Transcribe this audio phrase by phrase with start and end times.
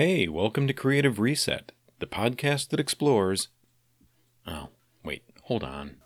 [0.00, 3.48] Hey, welcome to Creative Reset, the podcast that explores.
[4.46, 4.68] Oh,
[5.04, 5.96] wait, hold on.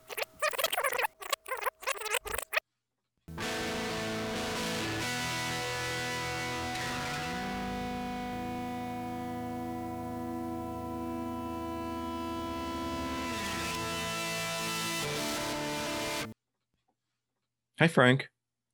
[17.79, 18.31] Hi, Frank.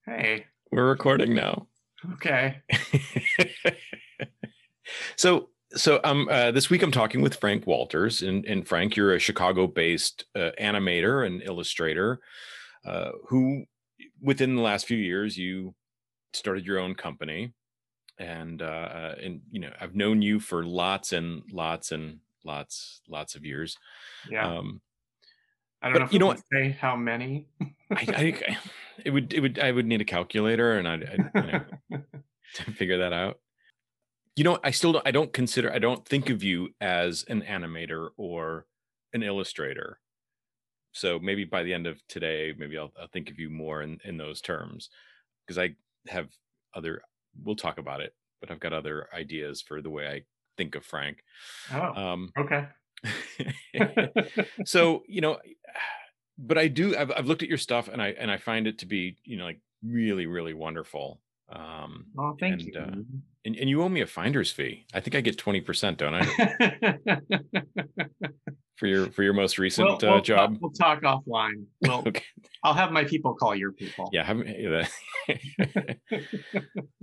[0.07, 0.47] Hey.
[0.71, 1.67] We're recording now.
[2.13, 2.63] Okay.
[5.17, 9.15] so so um uh, this week I'm talking with Frank Walters and and Frank you're
[9.15, 12.21] a Chicago-based uh, animator and illustrator
[12.87, 13.65] uh, who
[14.21, 15.75] within the last few years you
[16.33, 17.53] started your own company
[18.19, 23.01] and uh, uh and you know I've known you for lots and lots and lots
[23.09, 23.77] lots of years.
[24.31, 24.47] Yeah.
[24.47, 24.81] Um
[25.81, 27.47] I don't know if you know what say how many.
[27.91, 28.05] I,
[28.49, 28.59] I,
[29.05, 32.03] it would it would I would need a calculator and I'd, I'd you know,
[32.55, 33.39] to figure that out
[34.39, 37.43] you know i still don't i don't consider i don't think of you as an
[37.43, 38.67] animator or
[39.13, 39.99] an illustrator.
[40.93, 43.99] So maybe by the end of today maybe i'll, I'll think of you more in,
[44.05, 44.91] in those terms
[45.45, 45.75] because i
[46.07, 46.29] have
[46.75, 47.03] other
[47.43, 50.23] we'll talk about it but i've got other ideas for the way i
[50.57, 51.19] think of frank.
[51.73, 52.67] Oh um okay.
[54.65, 55.39] So you know
[56.39, 58.79] but i do I've, I've looked at your stuff and i and i find it
[58.79, 61.21] to be you know like really really wonderful
[61.51, 62.73] um, oh, thank and, you.
[62.79, 64.87] Uh, and, and you owe me a finder's fee.
[64.93, 67.19] I think I get 20%, don't I?
[68.79, 70.57] for your for your most recent we'll, uh, we'll job.
[70.61, 71.65] We'll talk offline.
[71.83, 72.23] We'll, okay.
[72.63, 74.11] I'll have my people call your people.
[74.13, 74.25] Yeah.
[74.25, 74.43] Have,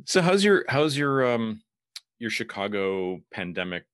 [0.05, 1.61] so how's your how's your um
[2.19, 3.85] your Chicago pandemic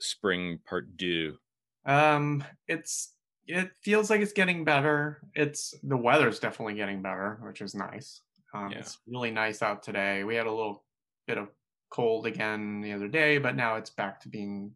[0.00, 1.36] spring part due?
[1.84, 3.14] Um, it's
[3.46, 5.22] it feels like it's getting better.
[5.34, 8.20] It's the weather's definitely getting better, which is nice.
[8.54, 8.78] Um, yeah.
[8.78, 10.24] It's really nice out today.
[10.24, 10.84] We had a little
[11.26, 11.48] bit of
[11.90, 14.72] cold again the other day, but now it's back to being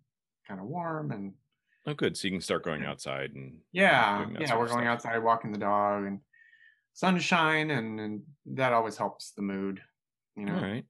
[0.47, 1.33] kind of warm and.
[1.87, 2.17] Oh, good.
[2.17, 3.59] So you can start going outside and.
[3.73, 6.21] Yeah, yeah, we're going outside, walking the dog, and
[6.93, 9.81] sunshine, and, and that always helps the mood.
[10.37, 10.54] You know.
[10.54, 10.84] All right.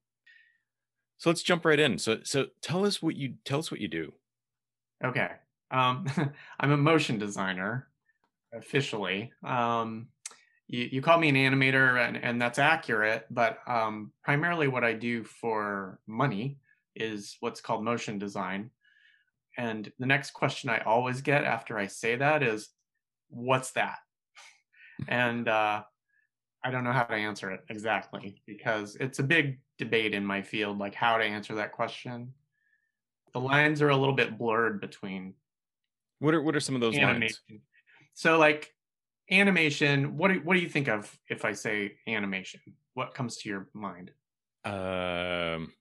[1.17, 1.99] So let's jump right in.
[1.99, 4.13] So so tell us what you tell us what you do.
[5.05, 5.31] Okay.
[5.71, 6.07] Um,
[6.61, 7.89] I'm a motion designer
[8.53, 9.33] officially.
[9.45, 10.09] Um,
[10.73, 14.93] you, you call me an animator and, and that's accurate but um, primarily what i
[14.93, 16.59] do for money
[16.97, 18.71] is what's called motion design.
[19.57, 22.71] And the next question i always get after i say that is
[23.29, 23.99] what's that?
[25.09, 25.83] And uh,
[26.65, 30.43] i don't know how to answer it exactly because it's a big debate in my
[30.43, 32.33] field like how to answer that question.
[33.33, 35.35] The lines are a little bit blurred between
[36.19, 37.37] what are what are some of those animation.
[37.51, 37.63] lines
[38.15, 38.73] so like
[39.31, 42.61] animation what do, what do you think of if i say animation
[42.95, 44.11] what comes to your mind
[44.65, 45.73] um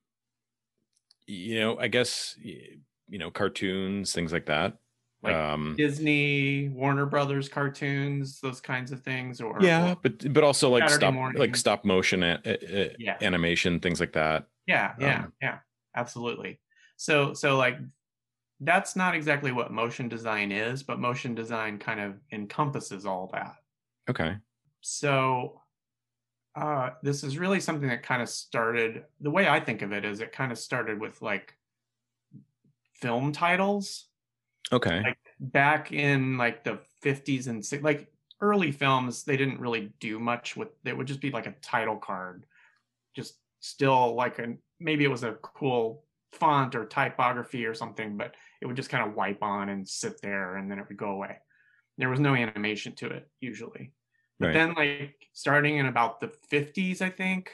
[1.28, 2.80] you know i guess you
[3.20, 4.78] know cartoons things like that
[5.24, 10.44] like um disney warner brothers cartoons those kinds of things or yeah or, but but
[10.44, 11.40] also like Saturday stop morning.
[11.40, 13.18] like stop motion a, a, yeah.
[13.22, 15.58] animation things like that yeah yeah um, yeah
[15.96, 16.60] absolutely
[16.96, 17.78] so so like
[18.62, 23.56] that's not exactly what motion design is, but motion design kind of encompasses all that.
[24.10, 24.36] Okay.
[24.82, 25.62] So
[26.56, 29.04] uh, this is really something that kind of started.
[29.20, 31.56] The way I think of it is, it kind of started with like
[32.94, 34.06] film titles.
[34.72, 35.02] Okay.
[35.02, 38.12] Like back in like the 50s and like
[38.42, 40.70] early films, they didn't really do much with.
[40.86, 42.46] It would just be like a title card,
[43.16, 48.36] just still like a maybe it was a cool font or typography or something, but
[48.62, 51.12] it would just kind of wipe on and sit there and then it would go
[51.12, 51.38] away.
[51.98, 53.92] There was no animation to it usually.
[54.40, 54.54] But right.
[54.54, 57.52] then like starting in about the 50s, I think,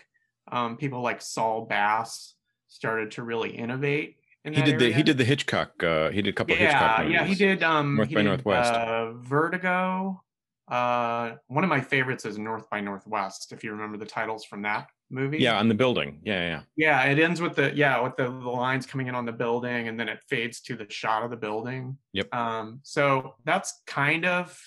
[0.51, 2.35] um, people like Saul Bass
[2.67, 4.17] started to really innovate.
[4.43, 4.77] he did area.
[4.77, 5.83] the he did the Hitchcock.
[5.83, 7.13] Uh, he did a couple yeah, of Hitchcock movies.
[7.13, 8.73] Yeah, he did um North he by did, Northwest.
[8.73, 10.23] Uh, Vertigo.
[10.69, 13.51] Uh, one of my favorites is North by Northwest.
[13.51, 15.37] If you remember the titles from that movie.
[15.39, 16.19] Yeah, on the building.
[16.23, 16.61] Yeah, yeah.
[16.75, 19.87] Yeah, it ends with the yeah with the, the lines coming in on the building,
[19.87, 21.97] and then it fades to the shot of the building.
[22.13, 22.33] Yep.
[22.33, 24.59] Um, so that's kind of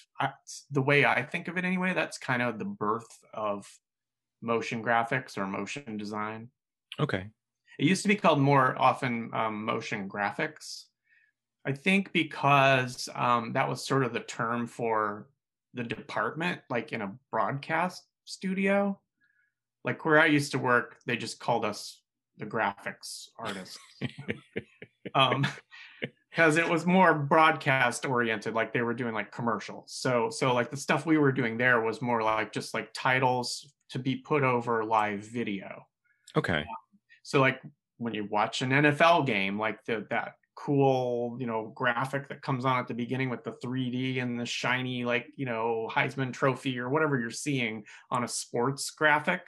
[0.70, 1.92] the way I think of it anyway.
[1.94, 3.66] That's kind of the birth of
[4.42, 6.48] motion graphics or motion design.
[6.98, 7.26] Okay.
[7.78, 10.84] It used to be called more often um, motion graphics.
[11.64, 15.28] I think because um, that was sort of the term for
[15.74, 18.98] the department, like in a broadcast studio
[19.84, 22.00] like where I used to work, they just called us
[22.38, 23.78] the graphics artists.
[25.14, 25.46] um,
[26.30, 30.70] because it was more broadcast oriented like they were doing like commercials so so like
[30.70, 34.42] the stuff we were doing there was more like just like titles to be put
[34.42, 35.86] over live video.
[36.36, 36.64] Okay.
[37.22, 37.60] So like
[37.98, 42.64] when you watch an NFL game, like the that cool, you know, graphic that comes
[42.64, 46.78] on at the beginning with the 3D and the shiny, like, you know, Heisman trophy
[46.78, 49.42] or whatever you're seeing on a sports graphic,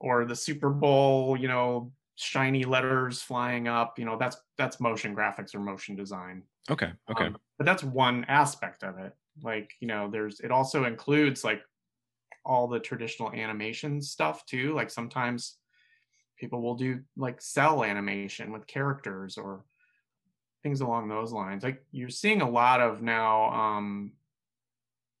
[0.00, 5.14] or the Super Bowl, you know, shiny letters flying up, you know, that's that's motion
[5.14, 6.42] graphics or motion design.
[6.70, 6.92] Okay.
[7.10, 7.26] Okay.
[7.26, 9.14] Um, but that's one aspect of it.
[9.42, 11.62] Like, you know, there's it also includes like
[12.44, 14.74] all the traditional animation stuff too.
[14.74, 15.58] Like sometimes
[16.36, 19.64] people will do like cel animation with characters or
[20.62, 21.62] things along those lines.
[21.62, 24.12] Like you're seeing a lot of now um,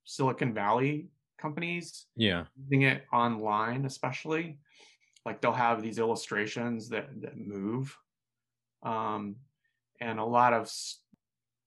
[0.04, 4.58] Silicon Valley companies yeah using it online especially
[5.24, 7.96] like they'll have these illustrations that that move.
[8.82, 9.36] Um,
[10.00, 10.70] and a lot of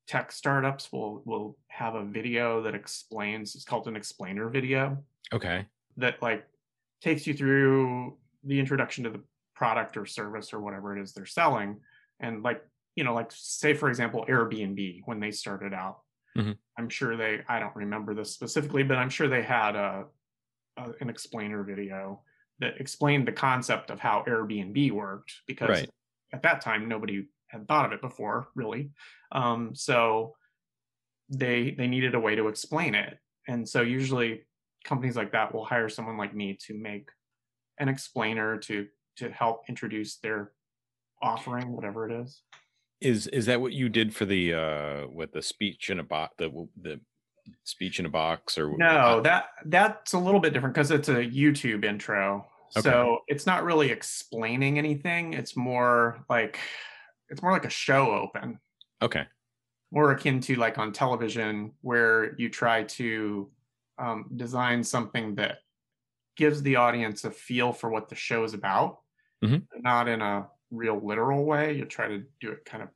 [0.08, 4.98] tech startups will will have a video that explains it's called an explainer video.
[5.34, 5.66] Okay.
[5.98, 6.46] That like
[7.02, 9.22] takes you through the introduction to the
[9.56, 11.80] product or service or whatever it is they're selling.
[12.20, 12.64] And like
[12.96, 16.00] you know like say for example airbnb when they started out.
[16.36, 16.52] Mm-hmm.
[16.78, 20.06] i'm sure they i don't remember this specifically but i'm sure they had a,
[20.78, 22.22] a, an explainer video
[22.60, 25.90] that explained the concept of how airbnb worked because right.
[26.34, 28.90] at that time nobody had thought of it before really
[29.32, 30.34] um, so
[31.30, 33.18] they they needed a way to explain it
[33.48, 34.42] and so usually
[34.84, 37.10] companies like that will hire someone like me to make
[37.80, 38.88] an explainer to
[39.18, 40.52] to help introduce their
[41.22, 42.42] offering, whatever it is.
[43.02, 46.34] Is is that what you did for the uh with the speech in a box
[46.38, 47.00] the the
[47.64, 51.16] speech in a box or no that that's a little bit different because it's a
[51.16, 52.46] youtube intro
[52.76, 52.84] okay.
[52.84, 56.60] so it's not really explaining anything it's more like
[57.30, 58.60] it's more like a show open
[59.02, 59.24] okay
[59.92, 63.50] more akin to like on television where you try to
[64.00, 65.60] um, design something that
[66.36, 69.00] gives the audience a feel for what the show is about
[69.44, 69.58] mm-hmm.
[69.82, 71.74] not in a real literal way.
[71.74, 72.90] You try to do it kind of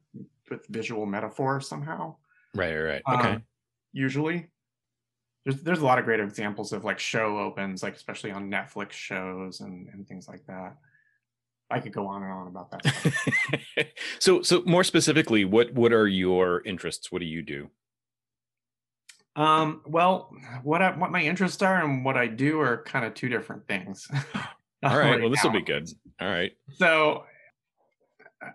[0.49, 2.15] with visual metaphor somehow.
[2.53, 3.19] Right, right, right.
[3.19, 3.29] Okay.
[3.29, 3.43] Um,
[3.93, 4.47] usually,
[5.45, 8.91] there's there's a lot of great examples of like show opens, like especially on Netflix
[8.91, 10.77] shows and and things like that.
[11.69, 13.87] I could go on and on about that.
[14.19, 17.11] so so more specifically, what what are your interests?
[17.11, 17.69] What do you do?
[19.35, 20.33] Um, well,
[20.63, 23.65] what I, what my interests are and what I do are kind of two different
[23.65, 24.07] things.
[24.83, 25.21] All right.
[25.21, 25.89] Well, this will be good.
[26.19, 26.51] All right.
[26.75, 27.23] So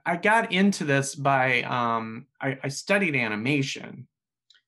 [0.04, 4.06] I got into this by um, I, I studied animation.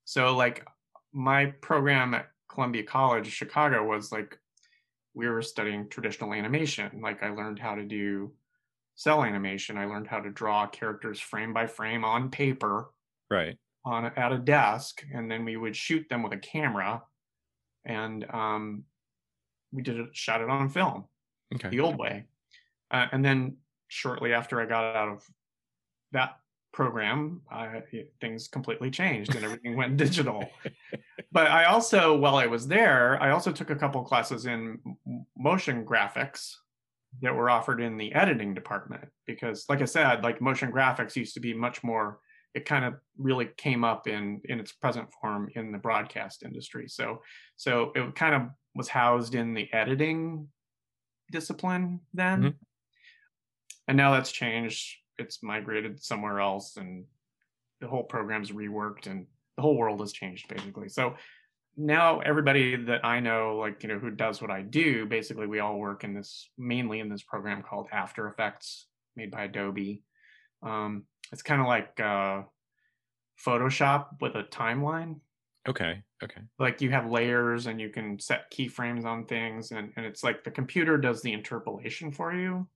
[0.08, 0.66] So like
[1.12, 4.38] my program at Columbia College, Chicago, was like
[5.12, 7.02] we were studying traditional animation.
[7.02, 8.32] Like I learned how to do
[8.94, 9.76] cel animation.
[9.76, 12.90] I learned how to draw characters frame by frame on paper.
[13.30, 13.58] Right.
[13.84, 17.02] On at a desk, and then we would shoot them with a camera,
[17.84, 18.84] and um,
[19.72, 21.04] we did it, shot it on film
[21.54, 21.68] okay.
[21.68, 22.24] the old way.
[22.90, 23.58] Uh, and then
[23.88, 25.26] shortly after I got out of
[26.12, 26.38] that
[26.72, 27.82] program, I,
[28.20, 30.48] things completely changed and everything went digital.
[31.32, 34.78] But I also, while I was there, I also took a couple classes in
[35.36, 36.54] motion graphics
[37.22, 41.34] that were offered in the editing department because, like I said, like motion graphics used
[41.34, 42.20] to be much more.
[42.54, 46.88] It kind of really came up in in its present form in the broadcast industry.
[46.88, 47.22] So,
[47.56, 48.42] so it kind of
[48.74, 50.48] was housed in the editing
[51.30, 52.38] discipline then.
[52.40, 52.48] Mm-hmm.
[53.88, 54.96] And now that's changed.
[55.18, 57.04] It's migrated somewhere else and
[57.80, 60.88] the whole program's reworked and the whole world has changed basically.
[60.88, 61.14] So
[61.76, 65.60] now everybody that I know, like, you know, who does what I do, basically we
[65.60, 70.02] all work in this mainly in this program called After Effects made by Adobe.
[70.62, 72.42] Um, it's kind of like uh,
[73.44, 75.20] Photoshop with a timeline.
[75.68, 76.02] Okay.
[76.22, 76.40] Okay.
[76.58, 80.42] Like you have layers and you can set keyframes on things and, and it's like
[80.42, 82.66] the computer does the interpolation for you.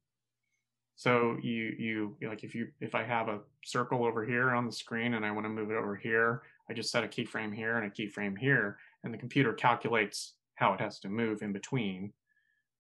[0.96, 4.72] So you you like if you if I have a circle over here on the
[4.72, 7.78] screen and I want to move it over here, I just set a keyframe here
[7.78, 12.12] and a keyframe here, and the computer calculates how it has to move in between.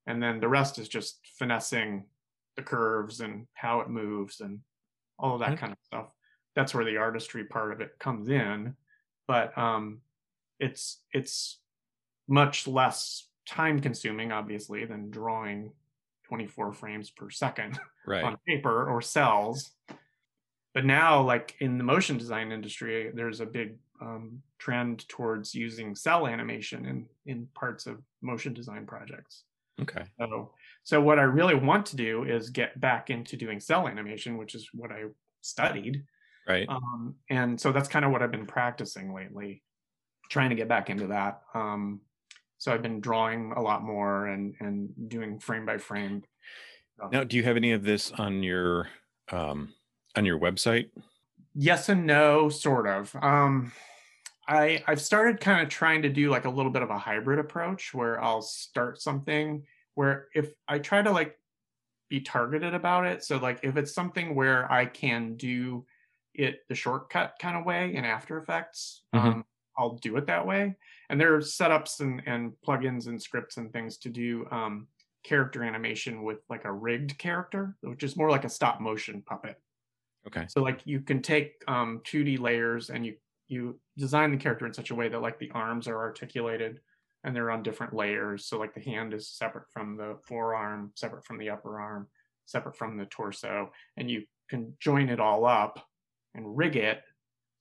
[0.06, 2.04] And then the rest is just finessing
[2.56, 4.60] the curves and how it moves and
[5.18, 6.06] all of that kind of stuff.
[6.54, 8.74] That's where the artistry part of it comes in
[9.26, 10.00] but um,
[10.58, 11.58] it's it's
[12.28, 15.72] much less time consuming, obviously, than drawing
[16.32, 18.24] 24 frames per second right.
[18.24, 19.70] on paper or cels.
[20.74, 25.94] But now, like in the motion design industry, there's a big um, trend towards using
[25.94, 29.44] cel animation in in parts of motion design projects.
[29.80, 30.04] Okay.
[30.18, 34.38] So, so what I really want to do is get back into doing cel animation,
[34.38, 35.04] which is what I
[35.42, 36.04] studied
[36.46, 36.68] Right.
[36.68, 39.62] Um, and so that's kind of what I've been practicing lately,
[40.30, 41.42] trying to get back into that.
[41.54, 42.00] Um,
[42.62, 46.22] so I've been drawing a lot more and and doing frame by frame.
[47.10, 48.88] Now, do you have any of this on your
[49.32, 49.74] um,
[50.14, 50.90] on your website?
[51.54, 53.16] Yes and no, sort of.
[53.16, 53.72] Um,
[54.46, 57.40] I I've started kind of trying to do like a little bit of a hybrid
[57.40, 61.40] approach where I'll start something where if I try to like
[62.08, 63.24] be targeted about it.
[63.24, 65.84] So like if it's something where I can do
[66.32, 69.20] it the shortcut kind of way in After Effects, Mhm.
[69.20, 69.44] um,
[69.76, 70.74] I'll do it that way.
[71.08, 74.86] And there are setups and, and plugins and scripts and things to do um,
[75.24, 79.56] character animation with like a rigged character, which is more like a stop motion puppet.
[80.26, 80.46] Okay.
[80.48, 83.14] So like you can take um, 2D layers and you
[83.48, 86.80] you design the character in such a way that like the arms are articulated
[87.24, 88.46] and they're on different layers.
[88.46, 92.08] So like the hand is separate from the forearm, separate from the upper arm,
[92.46, 95.86] separate from the torso, and you can join it all up
[96.34, 97.02] and rig it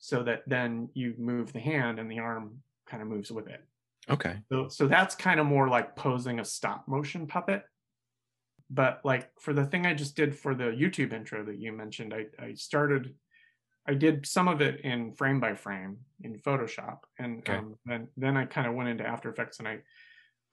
[0.01, 3.63] so that then you move the hand and the arm kind of moves with it.
[4.09, 4.39] Okay.
[4.51, 7.63] So, so that's kind of more like posing a stop motion puppet.
[8.71, 12.13] But like for the thing I just did for the YouTube intro that you mentioned,
[12.13, 13.13] I, I started,
[13.87, 17.57] I did some of it in frame by frame in Photoshop, and Okay.
[17.57, 19.79] um, then then I kind of went into After Effects and I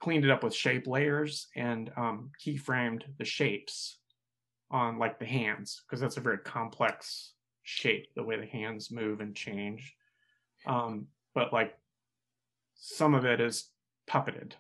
[0.01, 3.99] cleaned it up with shape layers and um, keyframed the shapes
[4.71, 7.33] on like the hands because that's a very complex
[7.69, 9.95] shape, the way the hands move and change.
[10.67, 11.77] Um, but like
[12.75, 13.69] some of it is
[14.11, 14.53] puppeted.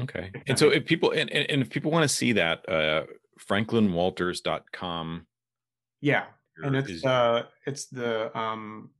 [0.00, 0.32] Okay.
[0.46, 3.04] And so if people and, and if people want to see that, uh
[3.48, 5.26] franklinwalters.com
[6.00, 6.24] Yeah,
[6.62, 8.90] and it's is- uh it's the um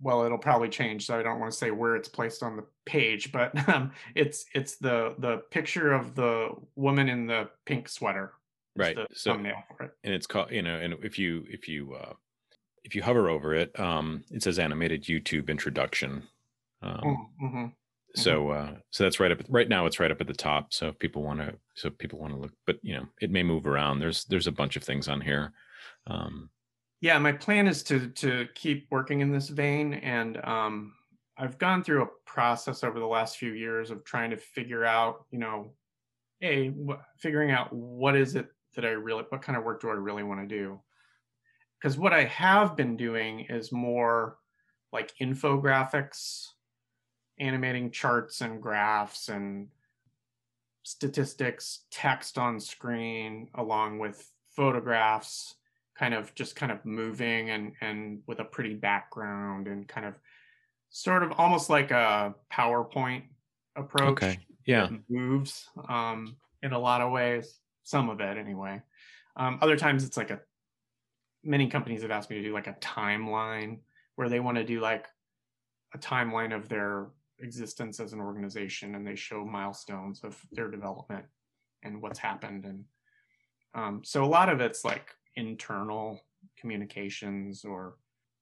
[0.00, 2.64] well it'll probably change so i don't want to say where it's placed on the
[2.84, 8.32] page but um it's it's the the picture of the woman in the pink sweater
[8.76, 9.92] Right, so- thumbnail for it.
[10.04, 12.12] and it's called you know and if you if you uh
[12.84, 16.22] if you hover over it um it says animated youtube introduction
[16.82, 17.66] um mm-hmm.
[18.14, 20.88] so uh so that's right up right now it's right up at the top so
[20.88, 23.66] if people want to so people want to look but you know it may move
[23.66, 23.98] around.
[23.98, 25.52] There's there's a bunch of things on here
[26.06, 26.50] um.
[27.00, 30.92] Yeah my plan is to to keep working in this vein and um
[31.38, 35.24] i've gone through a process over the last few years of trying to figure out
[35.30, 35.72] you know
[36.42, 36.72] a
[37.18, 40.22] figuring out what is it that i really what kind of work do i really
[40.22, 40.78] want to do
[41.80, 44.38] because what i have been doing is more
[44.92, 46.48] like infographics
[47.38, 49.68] animating charts and graphs and
[50.82, 55.56] statistics text on screen along with photographs
[55.98, 60.14] kind of just kind of moving and and with a pretty background and kind of
[60.90, 63.24] sort of almost like a PowerPoint
[63.74, 64.12] approach.
[64.12, 67.60] okay yeah moves um, in a lot of ways.
[67.86, 68.82] Some of it anyway.
[69.36, 70.40] Um, other times it's like a.
[71.44, 73.78] Many companies have asked me to do like a timeline
[74.16, 75.06] where they want to do like
[75.94, 77.06] a timeline of their
[77.38, 81.24] existence as an organization and they show milestones of their development
[81.84, 82.84] and what's happened and
[83.74, 86.18] um, so a lot of it's like internal
[86.58, 87.98] communications or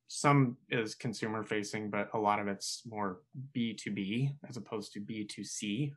[0.06, 3.20] some is consumer facing but a lot of it's more
[3.54, 5.92] b2b as opposed to b2c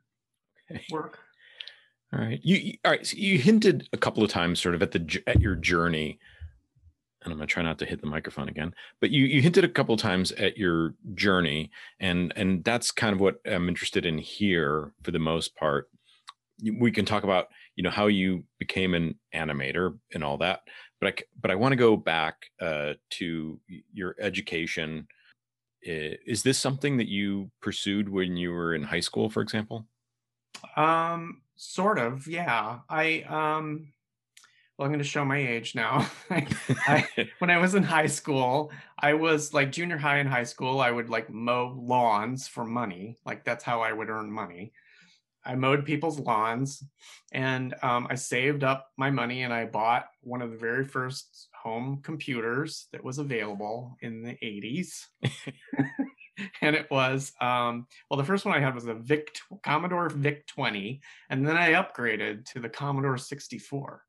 [0.70, 0.84] Okay.
[0.90, 1.18] work
[2.12, 2.40] All right.
[2.42, 3.06] You, all right.
[3.06, 6.18] So you hinted a couple of times, sort of at the at your journey,
[7.22, 8.72] and I'm gonna try not to hit the microphone again.
[9.00, 13.12] But you you hinted a couple of times at your journey, and and that's kind
[13.12, 15.90] of what I'm interested in here for the most part.
[16.78, 20.62] We can talk about you know how you became an animator and all that,
[21.02, 23.60] but I but I want to go back uh, to
[23.92, 25.08] your education.
[25.82, 29.86] Is this something that you pursued when you were in high school, for example?
[30.76, 33.88] um sort of yeah i um
[34.76, 37.06] well i'm going to show my age now I,
[37.38, 40.90] when I was in high school, I was like junior high and high school, I
[40.90, 43.16] would like mow lawns for money.
[43.24, 44.72] Like that's how I would earn money.
[45.44, 46.82] I mowed people's lawns
[47.32, 51.48] and um, I saved up my money and I bought one of the very first
[51.54, 55.06] home computers that was available in the 80s.
[56.62, 60.46] and it was, um, well, the first one I had was a Vic Commodore VIC
[60.46, 64.02] 20, and then I upgraded to the Commodore 64.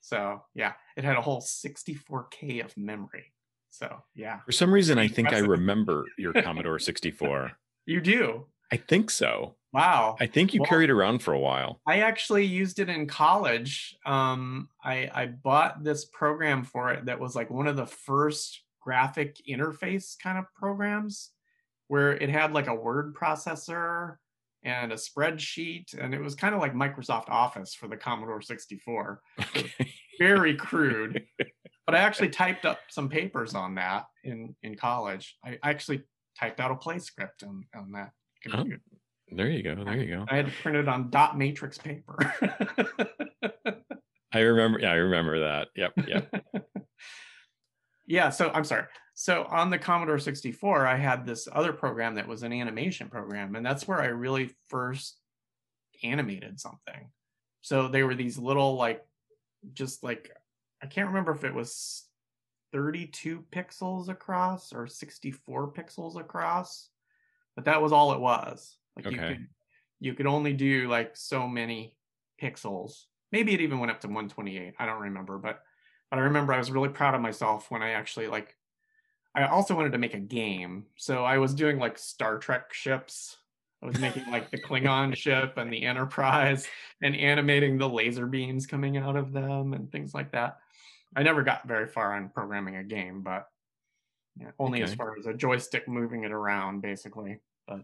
[0.00, 3.32] So yeah, it had a whole 64K of memory.
[3.70, 7.52] So yeah, For some reason, I think I remember your Commodore 64.
[7.86, 8.46] you do.
[8.72, 9.56] I think so.
[9.72, 10.16] Wow.
[10.18, 11.80] I think you Well- carried around for a while.
[11.86, 13.96] I actually used it in college.
[14.06, 18.62] Um, I, I bought this program for it that was like one of the first
[18.80, 21.30] graphic interface kind of programs
[21.88, 24.16] where it had like a word processor
[24.62, 25.96] and a spreadsheet.
[25.98, 29.20] And it was kind of like Microsoft Office for the Commodore 64.
[29.40, 29.72] Okay.
[30.18, 31.24] Very crude.
[31.86, 35.36] but I actually typed up some papers on that in, in college.
[35.44, 36.02] I actually
[36.38, 38.10] typed out a play script on, on that
[38.48, 38.82] oh, computer.
[39.30, 39.82] There you go.
[39.84, 40.24] There you go.
[40.28, 42.16] I had to print it on dot matrix paper.
[44.32, 44.78] I remember.
[44.80, 45.68] Yeah, I remember that.
[45.74, 45.92] Yep.
[46.06, 46.44] Yep.
[48.06, 48.30] yeah.
[48.30, 48.84] So I'm sorry.
[49.18, 53.56] So on the Commodore 64, I had this other program that was an animation program,
[53.56, 55.18] and that's where I really first
[56.02, 57.10] animated something.
[57.62, 59.02] So they were these little like,
[59.72, 60.30] just like,
[60.82, 62.04] I can't remember if it was
[62.72, 66.90] 32 pixels across or 64 pixels across,
[67.54, 68.76] but that was all it was.
[68.96, 69.14] Like Okay.
[69.16, 69.48] you could
[69.98, 71.96] you could only do like so many
[72.40, 73.04] pixels.
[73.32, 74.74] Maybe it even went up to 128.
[74.78, 75.62] I don't remember, but
[76.10, 78.55] but I remember I was really proud of myself when I actually like
[79.36, 80.86] I also wanted to make a game.
[80.96, 83.36] So I was doing like Star Trek ships.
[83.82, 86.66] I was making like the Klingon ship and the Enterprise
[87.02, 90.56] and animating the laser beams coming out of them and things like that.
[91.14, 93.46] I never got very far on programming a game, but
[94.40, 97.38] yeah, only as far as a joystick moving it around, basically.
[97.68, 97.80] But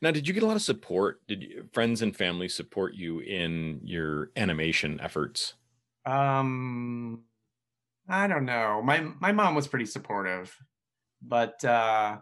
[0.00, 1.26] Now, did you get a lot of support?
[1.26, 5.54] Did you, friends and family support you in your animation efforts?
[6.06, 7.22] um,
[8.08, 8.82] I don't know.
[8.82, 10.56] My my mom was pretty supportive,
[11.26, 12.18] but uh,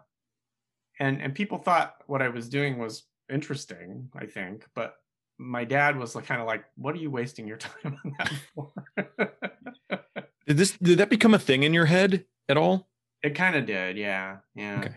[0.99, 4.09] and and people thought what I was doing was interesting.
[4.15, 4.95] I think, but
[5.37, 8.31] my dad was like, kind of like, "What are you wasting your time on that
[8.55, 8.71] for?"
[10.47, 12.89] Did this did that become a thing in your head at all?
[13.21, 14.79] it kind of did, yeah, yeah.
[14.79, 14.95] Okay.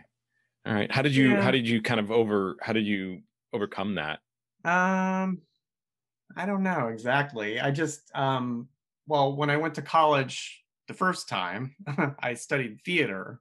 [0.66, 0.90] All right.
[0.90, 1.42] How did you Yeah.
[1.42, 3.22] how did you kind of over how did you
[3.52, 4.18] overcome that?
[4.64, 5.42] Um,
[6.36, 7.60] I don't know exactly.
[7.60, 8.68] I just um,
[9.06, 11.76] well, when I went to college the first time,
[12.18, 13.40] I studied theater.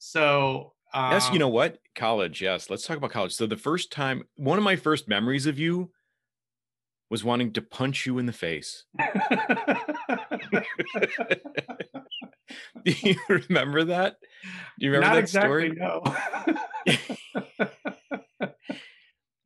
[0.00, 1.78] So um, yes, you know what?
[1.94, 2.42] College.
[2.42, 2.68] Yes.
[2.68, 3.34] Let's talk about college.
[3.34, 5.92] So the first time one of my first memories of you
[7.10, 8.84] was wanting to punch you in the face.
[12.84, 14.16] Do you remember that?
[14.78, 15.76] Do you remember Not that exactly.
[15.76, 15.76] story?
[15.76, 16.02] No.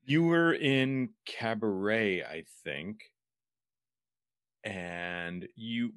[0.06, 3.04] you were in cabaret i think
[4.62, 5.92] and you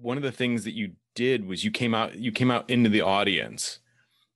[0.00, 2.90] one of the things that you did was you came out you came out into
[2.90, 3.80] the audience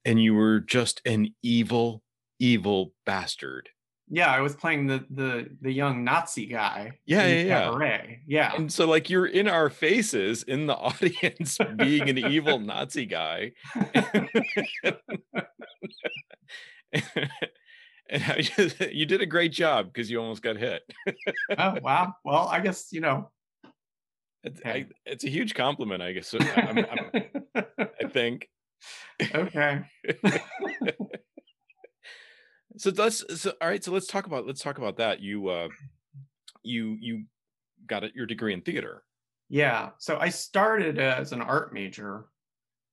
[0.09, 2.03] and you were just an evil
[2.39, 3.69] evil bastard
[4.11, 6.93] yeah, I was playing the the the young Nazi guy.
[7.05, 7.65] Yeah, yeah, yeah.
[7.65, 8.21] Cabaret.
[8.27, 8.55] Yeah.
[8.57, 13.53] and so like you're in our faces in the audience being an evil nazi guy
[18.11, 20.83] and I just, you did a great job because you almost got hit
[21.59, 22.15] oh wow.
[22.25, 23.31] Well, I guess you know.
[24.45, 24.71] It's, Okay.
[24.71, 26.33] I, it's a huge compliment, I guess.
[26.33, 27.11] I'm, I'm,
[27.77, 28.49] I think.
[29.35, 29.83] Okay.
[32.79, 33.41] So let's.
[33.41, 33.83] So all right.
[33.83, 34.47] So let's talk about.
[34.47, 35.21] Let's talk about that.
[35.21, 35.69] You, uh,
[36.63, 37.25] you, you
[37.87, 39.03] got your degree in theater.
[39.49, 39.91] Yeah.
[39.99, 42.27] So I started as an art major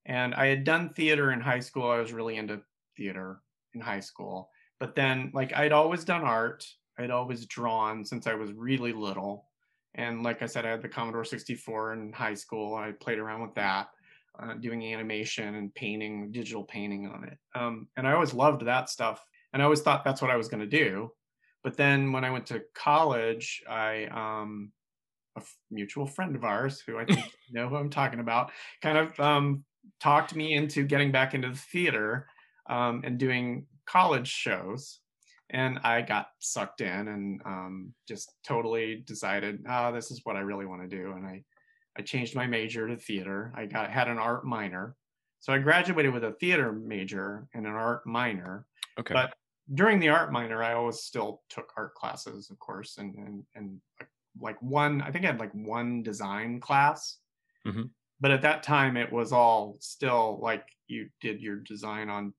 [0.05, 1.89] and I had done theater in high school.
[1.89, 2.61] I was really into
[2.95, 3.41] theater
[3.73, 4.49] in high school.
[4.79, 6.65] But then, like, I'd always done art,
[6.97, 9.47] I'd always drawn since I was really little.
[9.95, 12.75] And like I said, I had the Commodore 64 in high school.
[12.75, 13.87] I played around with that,
[14.39, 17.37] uh, doing animation and painting, digital painting on it.
[17.53, 19.23] Um, and I always loved that stuff.
[19.53, 21.11] And I always thought that's what I was going to do.
[21.63, 24.71] But then when I went to college, I um,
[25.35, 28.51] a f- mutual friend of ours who I think you know who I'm talking about,
[28.81, 29.63] kind of um,
[29.99, 32.27] talked me into getting back into the theater
[32.69, 34.99] um, and doing college shows.
[35.51, 40.39] And I got sucked in and um, just totally decided, oh, this is what I
[40.39, 41.11] really want to do.
[41.11, 41.43] And I,
[41.97, 43.53] I changed my major to theater.
[43.55, 44.95] I got had an art minor,
[45.39, 48.65] so I graduated with a theater major and an art minor.
[48.99, 49.13] Okay.
[49.13, 49.33] But
[49.73, 53.81] during the art minor, I always still took art classes, of course, and and and
[54.39, 57.17] like, one, I think I had like one design class.
[57.65, 57.89] Mhm.
[58.19, 62.33] But at that time, it was all still like you did your design on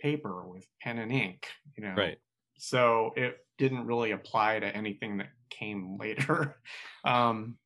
[0.00, 1.94] paper with pen and ink, you know.
[1.96, 2.18] right.
[2.58, 6.56] So it didn't really apply to anything that came later.
[7.04, 7.56] um,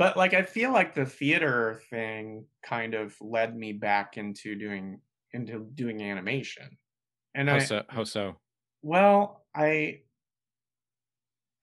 [0.00, 4.98] but like I feel like the theater thing kind of led me back into doing
[5.34, 6.78] into doing animation.
[7.34, 7.82] And How I so?
[7.90, 8.36] How so?
[8.80, 10.00] well, I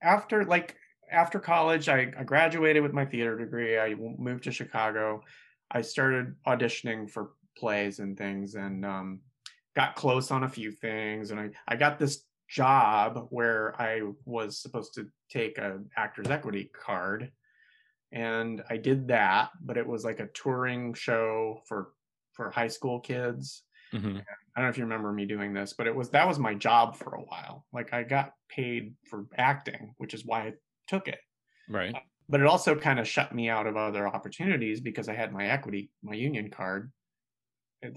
[0.04, 0.76] after like
[1.12, 3.80] after college, I, I graduated with my theater degree.
[3.80, 5.24] i moved to Chicago.
[5.72, 9.22] I started auditioning for plays and things, and um,
[9.76, 11.32] got close on a few things.
[11.32, 16.70] And I I got this job where I was supposed to take a actors equity
[16.72, 17.32] card,
[18.12, 19.50] and I did that.
[19.62, 21.94] But it was like a touring show for
[22.34, 23.64] for high school kids.
[23.94, 24.18] Mhm.
[24.20, 26.54] I don't know if you remember me doing this, but it was that was my
[26.54, 27.66] job for a while.
[27.72, 30.54] Like I got paid for acting, which is why I
[30.88, 31.20] took it.
[31.70, 31.96] Right.
[32.30, 35.48] But it also kind of shut me out of other opportunities because I had my
[35.48, 36.92] equity, my union card.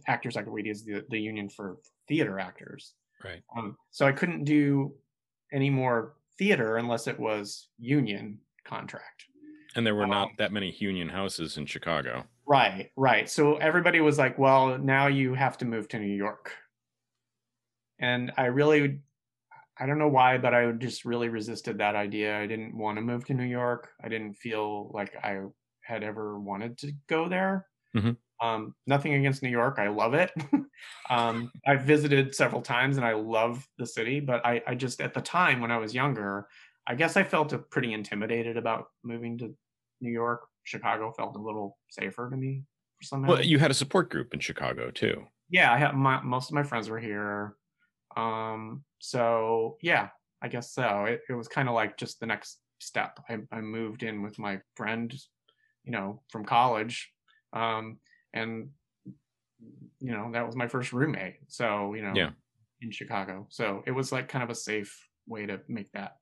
[0.07, 2.95] Actors Equity is the, the union for theater actors.
[3.25, 3.43] Right.
[3.57, 4.95] Um, so I couldn't do
[5.53, 9.25] any more theater unless it was union contract.
[9.75, 12.29] And there were not Um, that many union houses in Chicago.
[12.47, 13.29] Right, right.
[13.31, 16.53] So everybody was like, well, now you have to move to New York.
[17.99, 19.01] And I really,
[19.79, 22.39] I don't know why, but I just really resisted that idea.
[22.39, 23.93] I didn't want to move to New York.
[24.03, 25.43] I didn't feel like I
[25.83, 27.69] had ever wanted to go there.
[27.95, 28.17] Mhm.
[28.43, 29.79] Um, nothing against New York.
[29.79, 30.33] I love it.
[31.11, 35.15] um, I've visited several times and I love the city, but I, I just, at
[35.15, 36.49] the time when I was younger,
[36.87, 39.55] I guess I felt pretty intimidated about moving to
[40.01, 40.43] New York.
[40.65, 42.65] Chicago felt a little safer to me
[42.99, 45.27] for some Well, you had a support group in Chicago too.
[45.49, 47.57] yeah, I have my most of my friends were here.
[48.17, 50.09] Um, so yeah,
[50.43, 51.05] I guess so.
[51.05, 53.21] It, it was kind of like just the next step.
[53.29, 55.15] I, I moved in with my friend,
[55.85, 57.11] you know, from college.
[57.53, 57.99] Um,
[58.33, 58.71] and
[60.01, 61.37] you know, that was my first roommate.
[61.49, 62.31] So, you know, Yeah.
[62.81, 63.47] in Chicago.
[63.51, 66.17] So it was like kind of a safe way to make that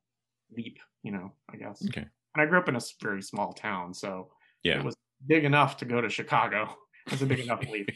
[0.56, 1.82] leap, you know, I guess.
[1.88, 2.06] Okay.
[2.34, 4.30] And I grew up in a very small town, so
[4.62, 4.78] Yeah.
[4.78, 6.76] it was big enough to go to Chicago.
[7.06, 7.88] It was a big enough leap.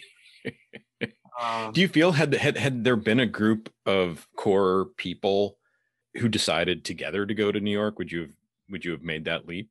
[1.40, 5.56] Um, Do you feel had had had there been a group of core people
[6.18, 8.36] who decided together to go to New York, would you have
[8.70, 9.70] would you have made that leap?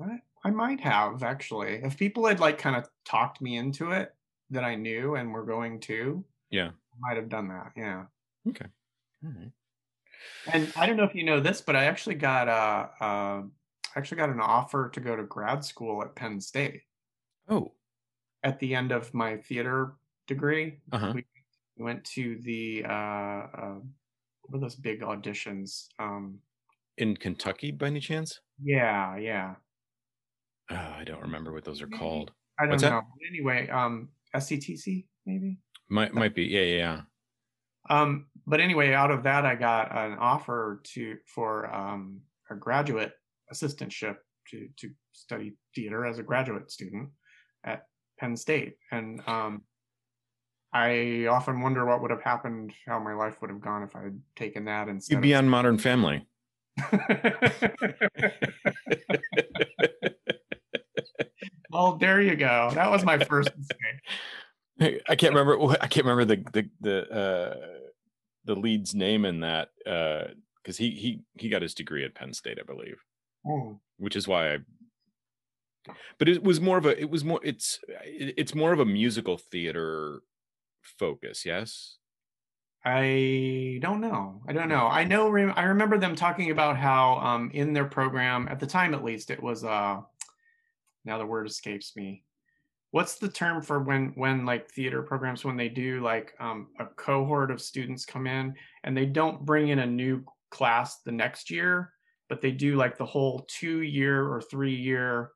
[0.00, 1.74] I, I might have actually.
[1.84, 4.12] If people had like kind of talked me into it
[4.50, 6.70] that I knew and were going to, Yeah.
[6.70, 7.72] I might have done that.
[7.76, 8.06] Yeah.
[8.48, 8.66] Okay.
[9.24, 9.52] All right.
[10.52, 13.42] And I don't know if you know this, but I actually got a, uh,
[13.96, 16.82] actually got an offer to go to grad school at Penn State
[17.48, 17.72] Oh,
[18.42, 19.94] at the end of my theater
[20.26, 20.78] degree.
[20.92, 21.12] Uh-huh.
[21.14, 21.24] We
[21.76, 23.78] went to the uh, uh,
[24.42, 25.86] what were those big auditions?
[25.98, 26.38] Um,
[26.98, 28.40] in Kentucky by any chance?
[28.62, 29.54] yeah, yeah.
[30.70, 31.98] Oh, I don't remember what those are Maybe.
[31.98, 32.32] called.
[32.58, 33.00] I don't What's know.
[33.00, 35.58] But anyway, um, SETC maybe.
[35.88, 36.44] Might might be.
[36.44, 37.00] Yeah, yeah, yeah.
[37.90, 43.12] Um, but anyway, out of that, I got an offer to for um, a graduate
[43.52, 44.16] assistantship
[44.50, 47.10] to to study theater as a graduate student
[47.64, 47.86] at
[48.18, 49.62] Penn State, and um,
[50.72, 54.04] I often wonder what would have happened, how my life would have gone if I
[54.04, 55.16] had taken that instead.
[55.16, 56.26] You'd be on Modern Family.
[61.70, 62.70] well, there you go.
[62.74, 64.00] That was my first mistake.
[65.08, 65.76] I can't remember.
[65.80, 67.54] I can't remember the the the uh,
[68.44, 72.58] the lead's name in that because he he he got his degree at Penn State,
[72.60, 73.02] I believe,
[73.46, 74.58] Oh, which is why I.
[76.18, 77.00] But it was more of a.
[77.00, 77.40] It was more.
[77.42, 80.22] It's it's more of a musical theater
[80.82, 81.44] focus.
[81.44, 81.96] Yes.
[82.84, 84.42] I don't know.
[84.48, 84.88] I don't know.
[84.88, 85.28] I know.
[85.54, 89.30] I remember them talking about how, um, in their program at the time, at least,
[89.30, 89.64] it was.
[89.64, 90.00] Uh,
[91.04, 92.24] now the word escapes me.
[92.92, 96.86] What's the term for when when like theater programs when they do like um, a
[96.86, 101.50] cohort of students come in and they don't bring in a new class the next
[101.50, 101.90] year,
[102.28, 105.30] but they do like the whole two year or three year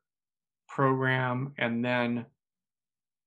[0.69, 2.27] program and then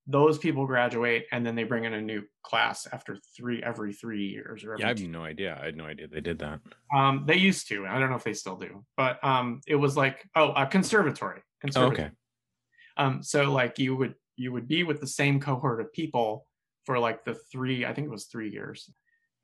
[0.05, 4.25] those people graduate and then they bring in a new class after three every three
[4.27, 5.57] years or every Yeah, I have two- no idea.
[5.61, 6.59] I had no idea they did that.
[6.95, 9.95] um they used to i don't know if they still do but um it was
[9.95, 12.11] like oh a conservatory Oh, conservatory okay.
[12.97, 16.45] um so like you would you would be with the same cohort of people
[16.85, 18.89] for like the three i think it was three years.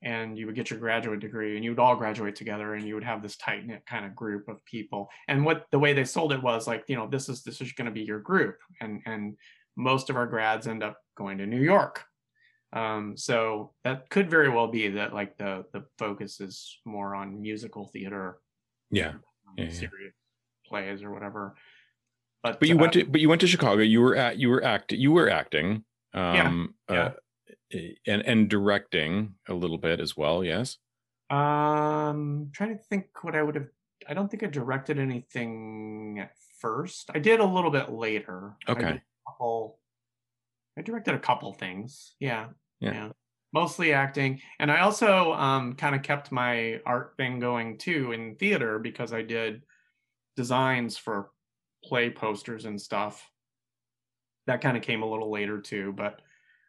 [0.04, 2.94] And you would get your graduate degree and you would all graduate together and you
[2.96, 5.10] would have this tight knit kind of group of people.
[5.28, 7.72] And what the way they sold it was like you know this is this is
[7.72, 8.58] going to be your group.
[8.82, 9.36] And and
[9.76, 12.04] most of our grads end up going to new york.
[12.74, 16.56] Um so that could very well be that like the the focus is
[16.86, 18.26] more on musical theater
[18.92, 19.10] Yeah.
[19.10, 19.22] um,
[19.58, 19.72] Yeah, yeah.
[19.72, 20.14] serious
[20.68, 21.56] plays or whatever
[22.46, 23.82] but But you uh, went to but you went to Chicago.
[23.82, 25.84] You were at you were act you were acting.
[26.14, 26.96] Um yeah.
[26.96, 27.12] uh
[28.08, 30.78] and and directing a little bit as well, yes.
[31.30, 33.68] Um, trying to think what I would have.
[34.08, 37.10] I don't think I directed anything at first.
[37.14, 38.56] I did a little bit later.
[38.70, 38.90] Okay.
[38.90, 39.80] a couple.
[40.78, 42.16] I directed a couple things.
[42.20, 42.48] Yeah.
[42.80, 43.10] Yeah.
[43.54, 48.36] Mostly acting, and I also um kind of kept my art thing going too in
[48.36, 49.64] theater because I did
[50.36, 51.32] designs for
[51.88, 53.30] play posters and stuff.
[54.48, 56.22] That kind of came a little later too, but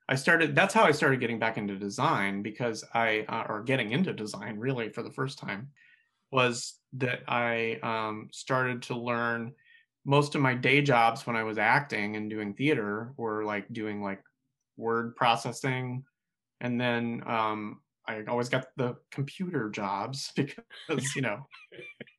[0.08, 0.54] I started.
[0.54, 4.58] That's how I started getting back into design because I, uh, or getting into design
[4.58, 5.68] really for the first time,
[6.30, 9.52] was that I um, started to learn.
[10.04, 14.00] Most of my day jobs when I was acting and doing theater were like doing
[14.00, 14.22] like
[14.76, 16.04] word processing,
[16.60, 21.46] and then um, I always got the computer jobs because you know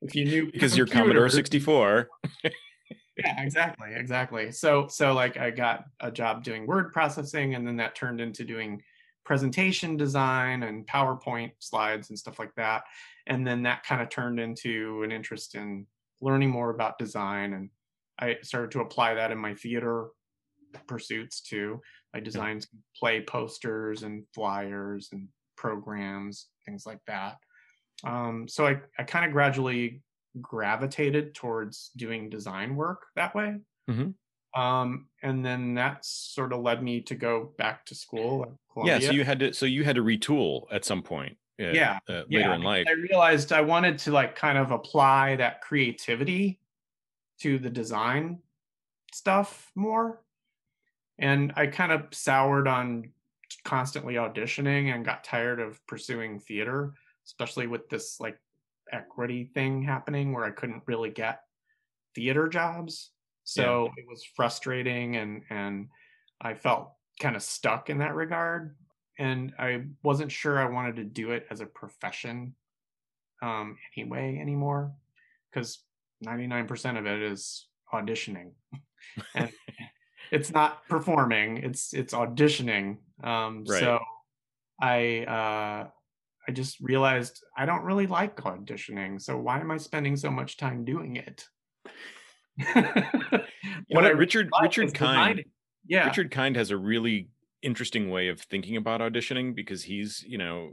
[0.01, 2.09] if you knew Because you're Commodore 64.
[3.17, 7.77] yeah exactly exactly so so like i got a job doing word processing and then
[7.77, 8.81] that turned into doing
[9.23, 12.83] presentation design and powerpoint slides and stuff like that
[13.27, 15.85] and then that kind of turned into an interest in
[16.21, 17.69] learning more about design and
[18.19, 20.07] I started to apply that in my theater
[20.87, 21.81] pursuits too.
[22.13, 22.67] I designed
[22.99, 27.37] play posters and flyers and programs, things like that.
[28.03, 30.01] Um, so I, I kind of gradually
[30.41, 33.57] gravitated towards doing design work that way.
[33.89, 34.59] Mm-hmm.
[34.59, 38.59] Um, and then that sort of led me to go back to school.
[38.83, 41.37] Yeah, so you had to so you had to retool at some point.
[41.59, 42.55] Uh, yeah, uh, later yeah.
[42.55, 42.85] in life.
[42.87, 46.59] I realized I wanted to like kind of apply that creativity
[47.39, 48.39] to the design
[49.13, 50.21] stuff more.
[51.17, 53.11] And I kind of soured on
[53.63, 56.93] constantly auditioning and got tired of pursuing theater,
[57.25, 58.37] especially with this like
[58.91, 61.41] equity thing happening where I couldn't really get
[62.15, 63.11] theater jobs.
[63.43, 64.03] So yeah.
[64.03, 65.87] it was frustrating and and
[66.41, 68.75] I felt kind of stuck in that regard.
[69.19, 72.53] And I wasn't sure I wanted to do it as a profession
[73.41, 74.93] um, anyway anymore
[75.51, 75.79] because
[76.25, 78.51] 99% of it is auditioning
[79.35, 79.51] and
[80.31, 83.79] it's not performing it's it's auditioning um right.
[83.79, 83.99] so
[84.81, 85.87] i uh
[86.47, 90.57] i just realized i don't really like auditioning so why am i spending so much
[90.57, 91.45] time doing it?
[93.89, 95.43] What I richard richard kind
[95.85, 96.07] yeah.
[96.07, 97.29] Richard kind has a really
[97.61, 100.71] interesting way of thinking about auditioning because he's you know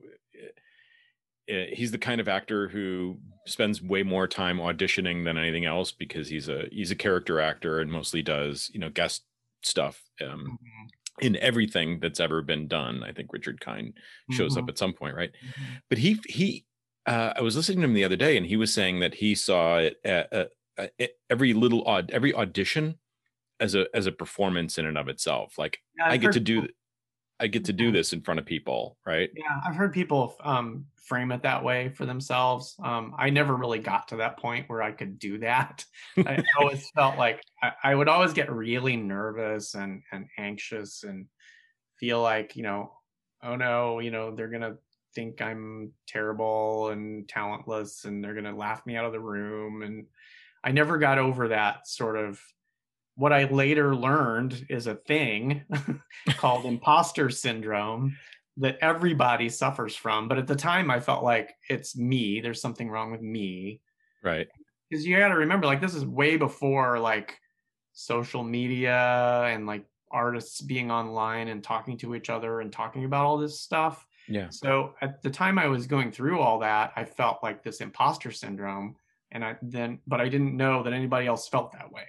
[1.48, 5.92] Eh, he's the kind of actor who spends way more time auditioning than anything else
[5.92, 9.24] because he's a he's a character actor and mostly does you know guest
[9.62, 10.86] stuff um, mm-hmm.
[11.20, 13.02] In everything that's ever been done.
[13.04, 13.94] I think Richard Kind
[14.30, 14.64] shows mm-hmm.
[14.64, 15.30] up at some point, right?
[15.30, 15.74] Mm-hmm.
[15.88, 16.64] But he he
[17.06, 19.34] uh, I was listening to him the other day and he was saying that he
[19.34, 20.50] saw it at, at,
[20.98, 22.98] at every little odd every audition
[23.60, 25.58] as a as a performance in and of itself.
[25.58, 26.68] Like yeah, I get to do
[27.40, 29.30] I get to do this in front of people, right?
[29.34, 32.76] Yeah, I've heard people um, frame it that way for themselves.
[32.82, 35.84] Um, I never really got to that point where I could do that.
[36.16, 41.26] I always felt like I, I, would always get really nervous and and anxious and
[41.98, 42.92] feel like you know,
[43.42, 44.76] oh no, you know, they're gonna
[45.14, 49.82] think I'm terrible and talentless, and they're gonna laugh me out of the room.
[49.82, 50.06] And
[50.62, 52.40] I never got over that sort of
[53.16, 55.62] what I later learned is a thing
[56.36, 58.16] called imposter syndrome
[58.56, 60.28] that everybody suffers from.
[60.28, 62.40] But at the time, I felt like it's me.
[62.40, 63.80] There's something wrong with me.
[64.22, 64.48] Right.
[64.88, 67.38] Because you got to remember, like, this is way before like
[67.92, 73.24] social media and like artists being online and talking to each other and talking about
[73.24, 74.06] all this stuff.
[74.28, 74.48] Yeah.
[74.50, 78.30] So at the time I was going through all that, I felt like this imposter
[78.30, 78.96] syndrome.
[79.32, 82.04] And I then, but I didn't know that anybody else felt that way.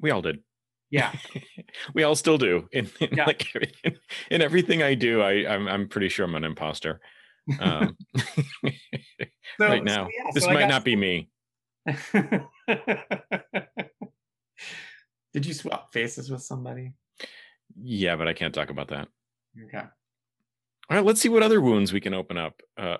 [0.00, 0.42] We all did.
[0.90, 1.12] Yeah.
[1.94, 2.68] we all still do.
[2.70, 3.24] In, in yeah.
[3.26, 3.96] like everything,
[4.30, 7.00] in everything I do, I I'm I'm pretty sure I'm an imposter.
[7.58, 8.70] Um, so,
[9.58, 11.28] right now, so yeah, this so might not be me.
[15.32, 16.92] Did you swap faces with somebody?
[17.82, 19.08] Yeah, but I can't talk about that.
[19.64, 19.82] Okay.
[20.90, 22.60] All right, let's see what other wounds we can open up.
[22.76, 22.98] Uh,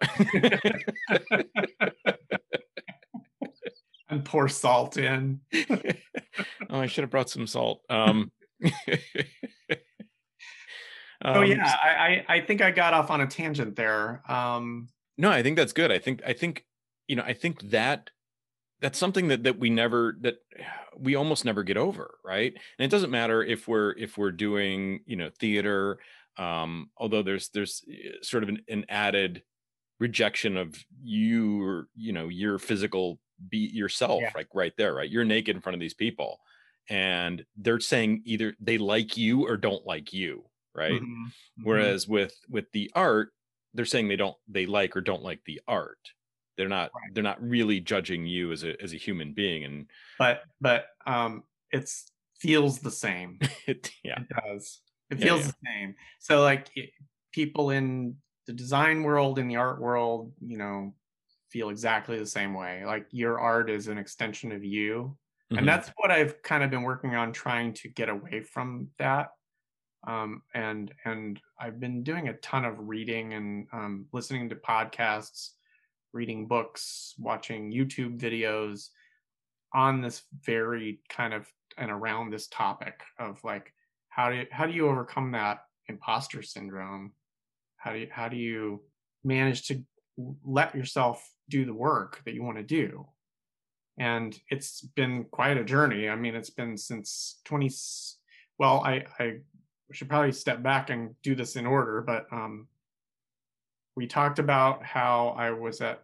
[4.13, 5.41] and pour salt in.
[5.71, 5.81] oh,
[6.71, 7.83] I should have brought some salt.
[7.91, 8.31] Um,
[11.25, 14.23] oh um, yeah, I, I think I got off on a tangent there.
[14.31, 15.91] Um, no, I think that's good.
[15.91, 16.65] I think I think
[17.09, 18.11] you know I think that
[18.81, 20.37] that's something that that we never that
[20.97, 22.53] we almost never get over, right?
[22.79, 25.99] And it doesn't matter if we're if we're doing you know theater,
[26.37, 29.43] um, although there's there's eh, sort of an, an added
[30.01, 34.31] rejection of you or you know your physical be yourself yeah.
[34.35, 36.41] like right there right you're naked in front of these people
[36.89, 41.05] and they're saying either they like you or don't like you right mm-hmm.
[41.05, 41.63] Mm-hmm.
[41.65, 43.31] whereas with with the art
[43.75, 45.99] they're saying they don't they like or don't like the art
[46.57, 47.15] they're not right.
[47.15, 49.87] they're not really judging you as a as a human being and
[50.19, 55.53] but but um it's feels the same it, yeah it does it feels yeah, yeah.
[55.53, 56.69] the same so like
[57.33, 60.93] people in the design world in the art world you know
[61.53, 62.85] feel exactly the same way.
[62.85, 65.17] Like your art is an extension of you.
[65.53, 65.59] Mm-hmm.
[65.59, 69.29] And that's what I've kind of been working on trying to get away from that.
[70.07, 75.51] Um, and and I've been doing a ton of reading and um, listening to podcasts,
[76.13, 78.89] reading books, watching YouTube videos
[79.75, 81.47] on this very kind of
[81.79, 83.73] and around this topic of like
[84.09, 87.13] how do you, how do you overcome that imposter syndrome?
[87.77, 88.83] How do you how do you
[89.23, 89.85] manage to
[90.45, 93.07] let yourself do the work that you want to do
[93.99, 97.71] and it's been quite a journey i mean it's been since 20
[98.59, 99.39] well i i
[99.93, 102.67] should probably step back and do this in order but um
[103.97, 106.03] we talked about how i was at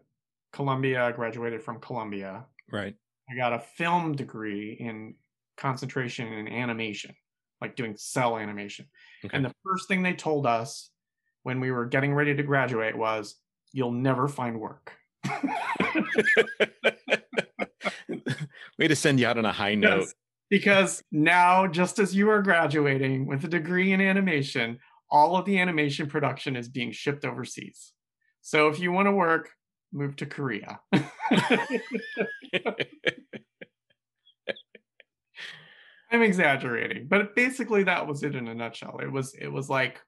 [0.52, 2.94] columbia i graduated from columbia Right.
[3.30, 5.14] I got a film degree in
[5.56, 7.14] concentration in animation,
[7.60, 8.86] like doing cel animation.
[9.24, 9.36] Okay.
[9.36, 10.90] And the first thing they told us
[11.42, 13.36] when we were getting ready to graduate was,
[13.72, 14.96] "You'll never find work."
[18.78, 20.00] Way to send you out on a high note.
[20.00, 20.14] Yes,
[20.50, 24.78] because now, just as you are graduating with a degree in animation,
[25.10, 27.92] all of the animation production is being shipped overseas.
[28.40, 29.50] So if you want to work,
[29.92, 30.80] move to Korea.
[36.10, 39.00] I'm exaggerating, but basically that was it in a nutshell.
[39.02, 40.00] It was it was like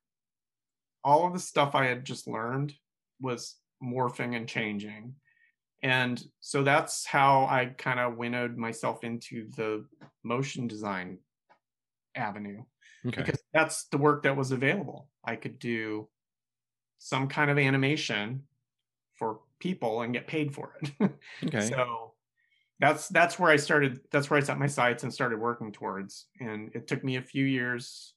[1.05, 2.73] all of the stuff I had just learned
[3.21, 5.15] was morphing and changing.
[5.83, 9.87] And so that's how I kind of winnowed myself into the
[10.23, 11.19] motion design
[12.15, 12.63] avenue
[13.07, 13.23] okay.
[13.23, 15.09] because that's the work that was available.
[15.25, 16.09] I could do
[16.99, 18.43] some kind of animation
[19.15, 20.91] for people and get paid for it.
[21.47, 21.61] Okay.
[21.69, 22.13] So
[22.81, 24.01] that's that's where I started.
[24.11, 26.27] That's where I set my sights and started working towards.
[26.41, 28.15] And it took me a few years,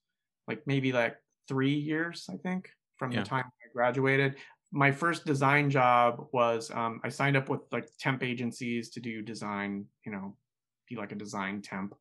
[0.48, 1.16] like maybe like
[1.48, 3.20] three years, I think, from Yeah.
[3.24, 4.36] the time I graduated.
[4.76, 9.22] My first design job was um, I signed up with like temp agencies to do
[9.22, 9.86] design.
[10.06, 10.36] You know,
[10.90, 11.96] be like a design temp.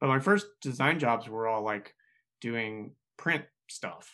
[0.00, 1.94] But my first design jobs were all like
[2.40, 4.12] doing print stuff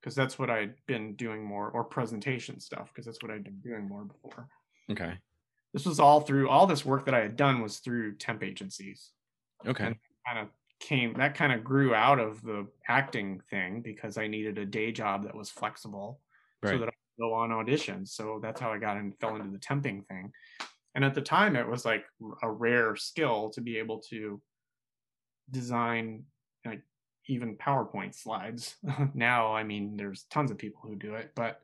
[0.00, 3.60] because that's what I'd been doing more, or presentation stuff because that's what I'd been
[3.60, 4.48] doing more before
[4.90, 5.14] Okay.
[5.72, 9.10] this was all through all this work that I had done was through temp agencies.
[9.66, 9.84] Okay.
[9.84, 9.96] And
[10.26, 10.48] kind of
[10.80, 14.90] came that kind of grew out of the acting thing because I needed a day
[14.90, 16.20] job that was flexible
[16.64, 18.08] so that I go on auditions.
[18.08, 20.32] So that's how I got and fell into the temping thing.
[20.94, 22.04] And at the time it was like
[22.42, 24.40] a rare skill to be able to
[25.50, 26.24] design
[26.64, 26.82] like
[27.28, 28.76] even PowerPoint slides.
[29.14, 31.60] now, I mean, there's tons of people who do it, but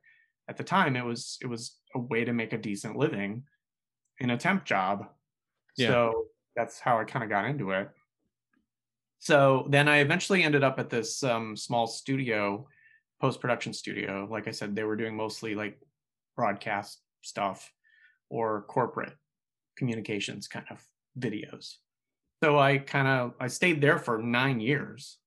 [0.49, 3.45] at the time it was it was a way to make a decent living
[4.19, 5.07] in a temp job.
[5.77, 5.89] Yeah.
[5.89, 6.25] So
[6.57, 7.91] that's how I kind of got into it.
[9.21, 12.67] So then I eventually ended up at this um, small studio,
[13.21, 14.27] post production studio.
[14.31, 15.79] Like I said, they were doing mostly like
[16.37, 17.73] broadcast stuff
[18.31, 19.15] or corporate
[19.77, 20.85] communications kind of
[21.19, 21.77] videos.
[22.43, 25.19] So I kind of I stayed there for nine years.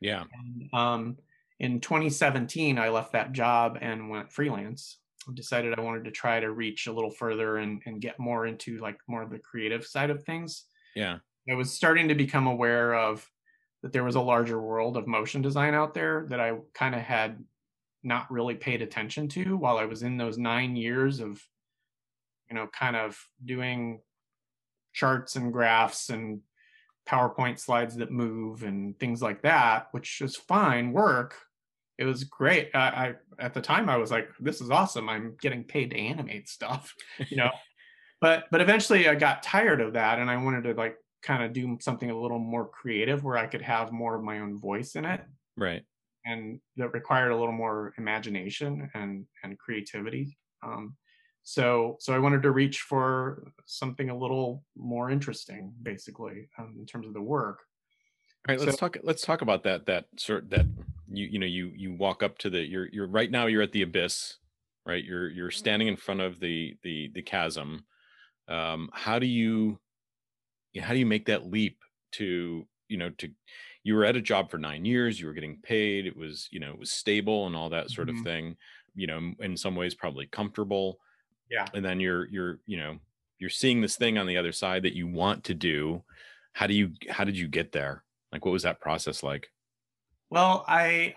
[0.00, 0.24] Yeah.
[0.32, 1.16] And, um,
[1.60, 4.98] in 2017, I left that job and went freelance.
[5.28, 8.46] I decided I wanted to try to reach a little further and, and get more
[8.46, 10.64] into like more of the creative side of things.
[10.94, 11.18] Yeah.
[11.50, 13.28] I was starting to become aware of
[13.82, 17.00] that there was a larger world of motion design out there that I kind of
[17.00, 17.42] had
[18.02, 21.42] not really paid attention to while I was in those nine years of,
[22.50, 24.00] you know, kind of doing
[24.92, 26.40] charts and graphs and
[27.08, 31.34] PowerPoint slides that move and things like that, which is fine work.
[31.96, 32.70] It was great.
[32.74, 35.08] I, I at the time I was like, this is awesome.
[35.08, 36.94] I'm getting paid to animate stuff,
[37.28, 37.50] you know.
[38.20, 41.52] but but eventually I got tired of that and I wanted to like kind of
[41.52, 44.94] do something a little more creative where I could have more of my own voice
[44.94, 45.20] in it
[45.56, 45.82] Right.
[46.24, 50.38] and that required a little more imagination and and creativity.
[50.62, 50.96] Um,
[51.42, 56.86] so so I wanted to reach for something a little more interesting, basically, um, in
[56.86, 57.60] terms of the work.
[58.48, 58.96] All right, let's So- talk.
[59.02, 59.86] Let's talk about that.
[59.86, 60.66] That sort that
[61.10, 63.72] you you know you you walk up to the you're you're right now you're at
[63.72, 64.38] the abyss,
[64.86, 65.02] right?
[65.04, 67.86] You're you're standing in front of the the the chasm.
[68.46, 69.78] Um, how do you
[70.72, 73.30] you know, how do you make that leap to you know to
[73.84, 76.60] you were at a job for nine years, you were getting paid, it was you
[76.60, 78.18] know it was stable and all that sort Mhm.
[78.18, 78.56] of thing.
[78.94, 81.00] You know, in some ways probably comfortable.
[81.50, 81.70] Yeah.
[81.74, 83.00] And then you're you're you know
[83.38, 86.04] you're seeing this thing on the other side that you want to do.
[86.54, 88.04] How do you how did you get there?
[88.32, 89.50] Like, what was that process like?
[90.30, 91.14] Well, I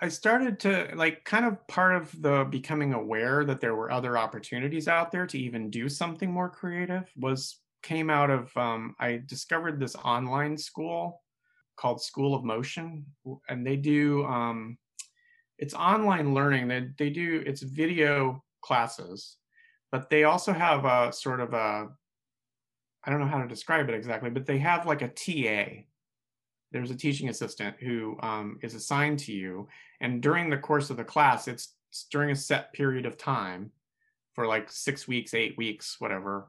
[0.00, 4.16] I started to like kind of part of the becoming aware that there were other
[4.18, 9.22] opportunities out there to even do something more creative was came out of um, I
[9.26, 11.22] discovered this online school
[11.76, 13.06] called School of Motion,
[13.48, 14.76] and they do um,
[15.58, 16.66] it's online learning.
[16.66, 19.36] They they do it's video classes,
[19.92, 21.88] but they also have a sort of a
[23.04, 25.84] I don't know how to describe it exactly, but they have like a TA
[26.72, 29.68] there's a teaching assistant who um, is assigned to you
[30.00, 33.70] and during the course of the class it's, it's during a set period of time
[34.34, 36.48] for like six weeks eight weeks whatever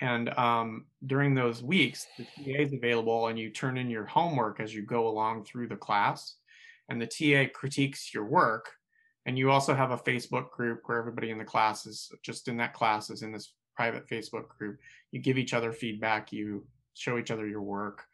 [0.00, 4.60] and um, during those weeks the ta is available and you turn in your homework
[4.60, 6.36] as you go along through the class
[6.88, 8.70] and the ta critiques your work
[9.26, 12.56] and you also have a facebook group where everybody in the class is just in
[12.56, 14.78] that class is in this private facebook group
[15.12, 18.04] you give each other feedback you show each other your work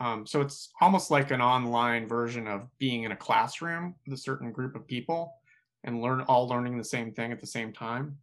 [0.00, 4.20] um, so it's almost like an online version of being in a classroom with a
[4.20, 5.34] certain group of people
[5.84, 8.16] and learn all learning the same thing at the same time.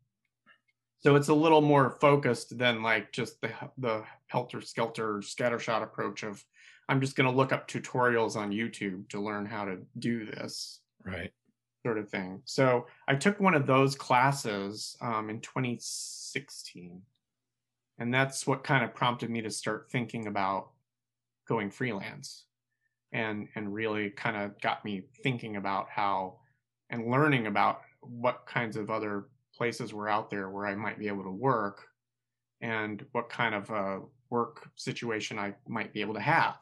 [1.05, 6.23] So it's a little more focused than like just the the helter skelter scattershot approach
[6.23, 6.43] of
[6.89, 10.79] I'm just going to look up tutorials on YouTube to learn how to do this.
[11.05, 11.31] Right.
[11.85, 12.41] Sort of thing.
[12.45, 17.03] So I took one of those classes um, in 2016.
[17.99, 20.69] And that's what kind of prompted me to start thinking about
[21.47, 22.45] going freelance
[23.11, 26.37] and and really kind of got me thinking about how
[26.89, 29.25] and learning about what kinds of other
[29.57, 31.87] places were out there where I might be able to work
[32.61, 36.57] and what kind of a work situation I might be able to have.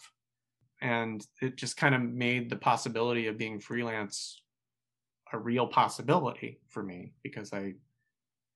[0.82, 4.42] And it just kind of made the possibility of being freelance
[5.32, 7.74] a real possibility for me because I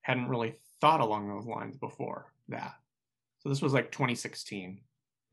[0.02, 2.76] hadn't really thought along those lines before that.
[3.40, 4.80] So this was like 2016.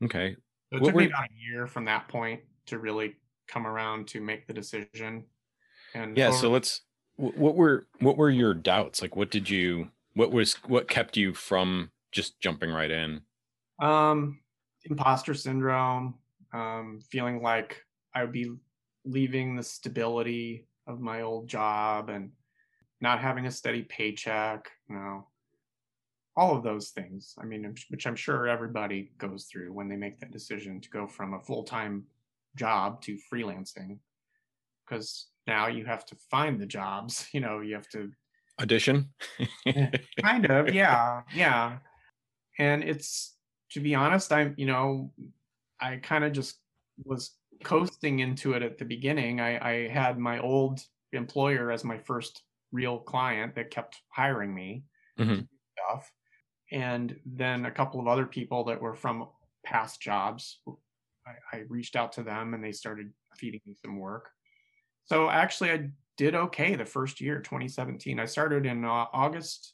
[0.03, 0.35] Okay.
[0.71, 1.01] So it what took were...
[1.01, 3.15] me about a year from that point to really
[3.47, 5.25] come around to make the decision.
[5.93, 6.37] And yeah, over...
[6.37, 6.81] so let's
[7.17, 9.01] what were what were your doubts?
[9.01, 13.21] Like what did you what was what kept you from just jumping right in?
[13.79, 14.39] Um
[14.83, 16.15] imposter syndrome,
[16.53, 17.81] um feeling like
[18.13, 18.51] I would be
[19.05, 22.31] leaving the stability of my old job and
[23.01, 25.27] not having a steady paycheck, you know,
[26.35, 27.35] all of those things.
[27.39, 31.07] I mean, which I'm sure everybody goes through when they make that decision to go
[31.07, 32.05] from a full time
[32.55, 33.99] job to freelancing.
[34.85, 38.11] Because now you have to find the jobs, you know, you have to
[38.61, 39.09] audition.
[40.21, 41.77] kind of, yeah, yeah.
[42.57, 43.35] And it's,
[43.71, 45.11] to be honest, I'm, you know,
[45.81, 46.59] I kind of just
[47.03, 47.31] was
[47.63, 49.41] coasting into it at the beginning.
[49.41, 50.79] I, I had my old
[51.11, 54.83] employer as my first real client that kept hiring me
[55.19, 55.41] mm-hmm.
[55.73, 56.11] stuff
[56.71, 59.27] and then a couple of other people that were from
[59.65, 60.59] past jobs
[61.25, 64.29] I, I, reached out to them and they started feeding me some work
[65.05, 69.73] so actually i did okay the first year 2017 i started in uh, august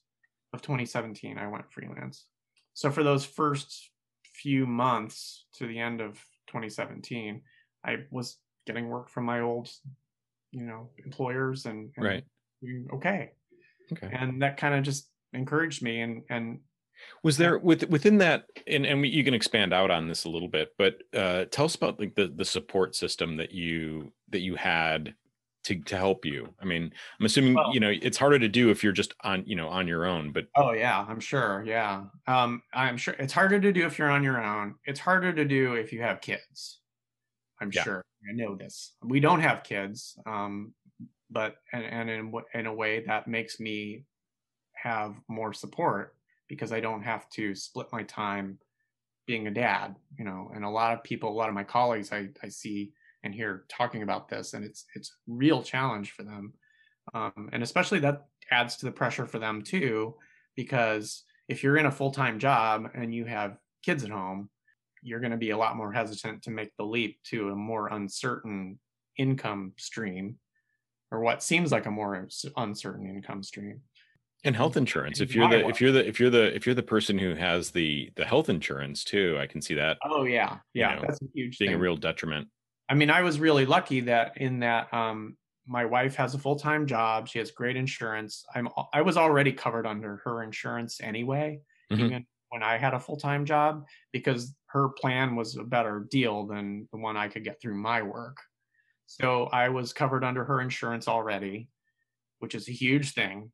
[0.54, 2.26] of 2017 i went freelance.
[2.74, 3.92] So for those first
[4.24, 6.14] few months to the end of
[6.48, 7.42] 2017
[7.86, 9.70] i was getting work from my old
[10.52, 12.24] you know employers and, and right.
[12.94, 13.32] okay.
[13.92, 14.10] Okay.
[14.12, 16.60] And that kind of just encouraged me and and
[17.24, 20.48] was there with within that, and and you can expand out on this a little
[20.48, 24.56] bit, but uh, tell us about like the the support system that you that you
[24.56, 25.16] had
[25.64, 26.54] to to help you.
[26.62, 29.44] I mean, I'm assuming well, you know it's harder to do if you're just on
[29.46, 30.32] you know on your own.
[30.32, 31.64] But oh yeah, I'm sure.
[31.66, 34.76] Yeah, um, I'm sure it's harder to do if you're on your own.
[34.86, 36.80] It's harder to do if you have kids.
[37.60, 37.84] I'm yeah.
[37.84, 38.06] sure.
[38.30, 38.94] I know this.
[39.04, 40.74] We don't have kids, um,
[41.30, 44.06] but and, and in in a way that makes me
[44.74, 46.16] have more support
[46.48, 48.58] because I don't have to split my time
[49.28, 52.12] being a dad, you know, and a lot of people, a lot of my colleagues
[52.12, 52.92] I, I see
[53.24, 56.54] and hear talking about this and it's it's real challenge for them.
[57.14, 60.16] Um, and especially that adds to the pressure for them too,
[60.56, 64.50] because if you're in a full-time job and you have kids at home,
[65.02, 67.88] you're going to be a lot more hesitant to make the leap to a more
[67.88, 68.80] uncertain
[69.18, 70.38] income stream
[71.12, 73.82] or what seems like a more uncertain income stream
[74.44, 76.82] and health insurance if you're the if you're the if you're the if you're the
[76.82, 80.92] person who has the the health insurance too i can see that oh yeah yeah
[80.92, 81.78] you know, that's a huge being thing.
[81.78, 82.48] a real detriment
[82.92, 85.36] i mean i was really lucky that in that um
[85.68, 89.88] my wife has a full-time job she has great insurance i'm i was already covered
[89.88, 91.60] under her insurance anyway
[91.92, 92.06] mm-hmm.
[92.06, 96.88] even when i had a full-time job because her plan was a better deal than
[96.92, 98.38] the one i could get through my work
[99.08, 101.68] so i was covered under her insurance already
[102.40, 103.52] which is a huge thing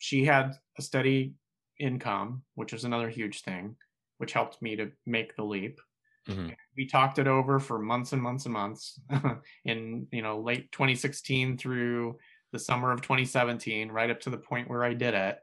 [0.00, 1.34] she had a steady
[1.80, 3.76] income, which is another huge thing,
[4.18, 5.80] which helped me to make the leap.
[6.28, 6.50] Mm-hmm.
[6.76, 9.00] We talked it over for months and months and months
[9.64, 12.18] in you know late 2016 through
[12.52, 15.38] the summer of 2017, right up to the point where I did it.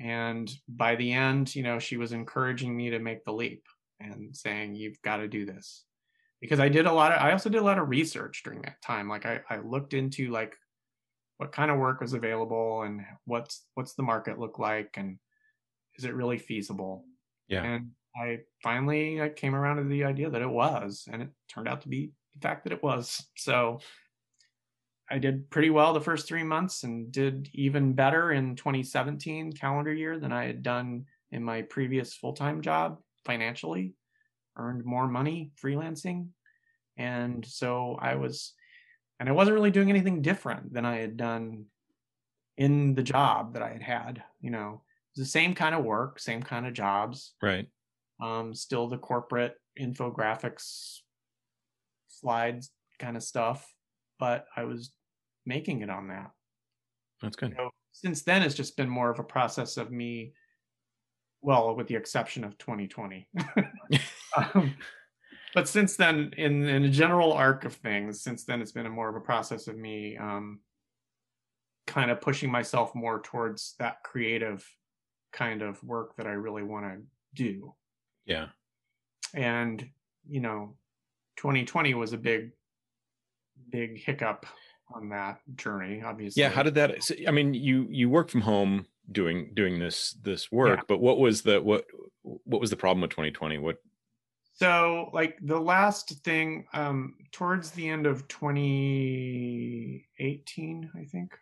[0.00, 3.64] And by the end, you know, she was encouraging me to make the leap
[4.00, 5.84] and saying, "You've got to do this."
[6.40, 8.80] Because I did a lot of, I also did a lot of research during that
[8.80, 9.08] time.
[9.08, 10.54] Like I, I looked into like
[11.38, 15.18] what kind of work was available and what's what's the market look like and
[15.96, 17.04] is it really feasible
[17.48, 17.90] yeah and
[18.20, 21.82] i finally i came around to the idea that it was and it turned out
[21.82, 23.78] to be the fact that it was so
[25.10, 29.92] i did pretty well the first three months and did even better in 2017 calendar
[29.92, 33.94] year than i had done in my previous full-time job financially
[34.56, 36.28] earned more money freelancing
[36.96, 38.54] and so i was
[39.20, 41.66] and I wasn't really doing anything different than I had done
[42.56, 44.22] in the job that I had had.
[44.40, 44.82] You know,
[45.16, 47.34] the same kind of work, same kind of jobs.
[47.42, 47.66] Right.
[48.20, 50.98] Um, still the corporate infographics,
[52.08, 53.72] slides kind of stuff,
[54.18, 54.90] but I was
[55.46, 56.30] making it on that.
[57.22, 57.54] That's good.
[57.56, 60.32] So since then it's just been more of a process of me
[61.40, 63.28] well with the exception of 2020
[64.36, 64.74] um,
[65.54, 68.90] but since then in, in a general arc of things since then it's been a
[68.90, 70.60] more of a process of me um,
[71.86, 74.64] kind of pushing myself more towards that creative
[75.32, 77.00] kind of work that i really want to
[77.34, 77.74] do
[78.28, 78.46] yeah.
[79.34, 79.84] And
[80.28, 80.76] you know
[81.38, 82.52] 2020 was a big
[83.70, 84.46] big hiccup
[84.94, 86.42] on that journey obviously.
[86.42, 90.52] Yeah how did that i mean you you work from home doing doing this this
[90.52, 90.84] work yeah.
[90.86, 91.86] but what was the what
[92.22, 93.78] what was the problem with 2020 what
[94.54, 101.36] so like the last thing um towards the end of 2018 i think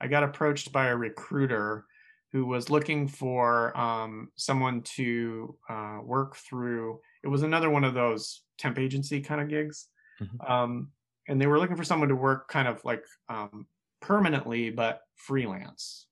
[0.00, 1.84] i got approached by a recruiter
[2.32, 7.94] who was looking for um, someone to uh, work through it was another one of
[7.94, 9.88] those temp agency kind of gigs
[10.20, 10.52] mm-hmm.
[10.52, 10.88] um,
[11.28, 13.66] and they were looking for someone to work kind of like um,
[14.00, 16.06] permanently but freelance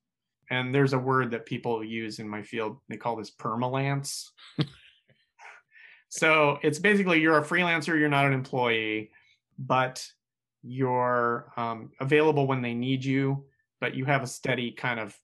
[0.49, 4.31] and there's a word that people use in my field they call this permalance
[6.09, 9.09] so it's basically you're a freelancer you're not an employee
[9.57, 10.05] but
[10.63, 13.43] you're um, available when they need you
[13.79, 15.15] but you have a steady kind of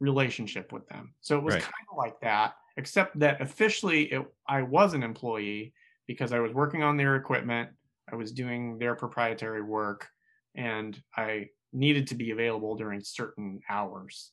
[0.00, 1.62] relationship with them so it was right.
[1.62, 5.72] kind of like that except that officially it, i was an employee
[6.06, 7.68] because i was working on their equipment
[8.12, 10.08] I was doing their proprietary work
[10.54, 14.32] and I needed to be available during certain hours.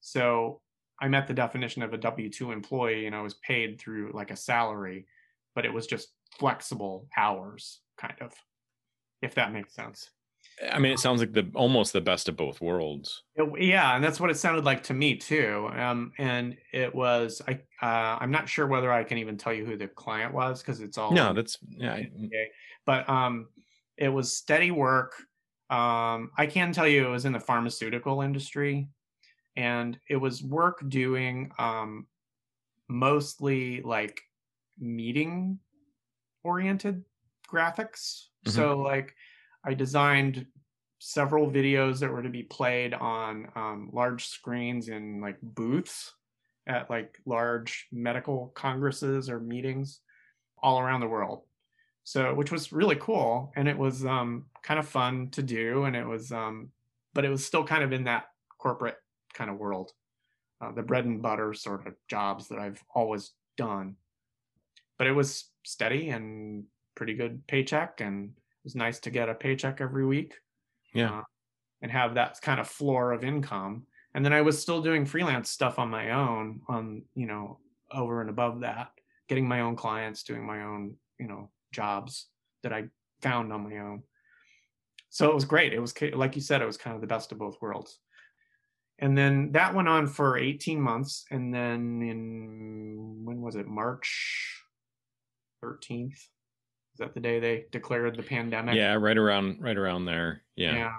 [0.00, 0.60] So
[1.00, 4.30] I met the definition of a W 2 employee and I was paid through like
[4.30, 5.06] a salary,
[5.54, 6.08] but it was just
[6.38, 8.32] flexible hours, kind of,
[9.22, 10.10] if that makes sense.
[10.68, 13.22] I mean, it sounds like the almost the best of both worlds.
[13.36, 15.70] It, yeah, and that's what it sounded like to me too.
[15.74, 19.64] Um, and it was I uh, I'm not sure whether I can even tell you
[19.64, 21.94] who the client was because it's all no, that's yeah.
[21.94, 22.48] Okay.
[22.84, 23.48] But um,
[23.96, 25.14] it was steady work.
[25.70, 28.88] Um, I can tell you it was in the pharmaceutical industry,
[29.56, 32.06] and it was work doing um,
[32.88, 34.20] mostly like
[34.78, 35.58] meeting
[36.44, 37.04] oriented
[37.48, 38.26] graphics.
[38.44, 38.50] Mm-hmm.
[38.50, 39.14] So like
[39.64, 40.46] I designed
[40.98, 46.12] several videos that were to be played on um, large screens in like booths
[46.66, 50.00] at like large medical congresses or meetings
[50.62, 51.42] all around the world.
[52.04, 55.94] So, which was really cool, and it was um, kind of fun to do, and
[55.94, 56.70] it was, um,
[57.14, 58.24] but it was still kind of in that
[58.58, 58.96] corporate
[59.34, 59.92] kind of world,
[60.60, 63.96] uh, the bread and butter sort of jobs that I've always done.
[64.98, 68.32] But it was steady and pretty good paycheck, and
[68.64, 70.34] was nice to get a paycheck every week.
[70.92, 71.20] Yeah.
[71.20, 71.22] Uh,
[71.82, 73.84] and have that kind of floor of income.
[74.14, 77.58] And then I was still doing freelance stuff on my own, on, you know,
[77.92, 78.90] over and above that,
[79.28, 82.26] getting my own clients, doing my own, you know, jobs
[82.62, 82.84] that I
[83.22, 84.02] found on my own.
[85.08, 85.72] So it was great.
[85.72, 87.98] It was, like you said, it was kind of the best of both worlds.
[88.98, 91.24] And then that went on for 18 months.
[91.30, 93.66] And then in, when was it?
[93.66, 94.62] March
[95.64, 96.28] 13th is
[97.00, 98.76] that the day they declared the pandemic?
[98.76, 100.42] Yeah, right around right around there.
[100.56, 100.74] Yeah.
[100.74, 100.92] Yeah.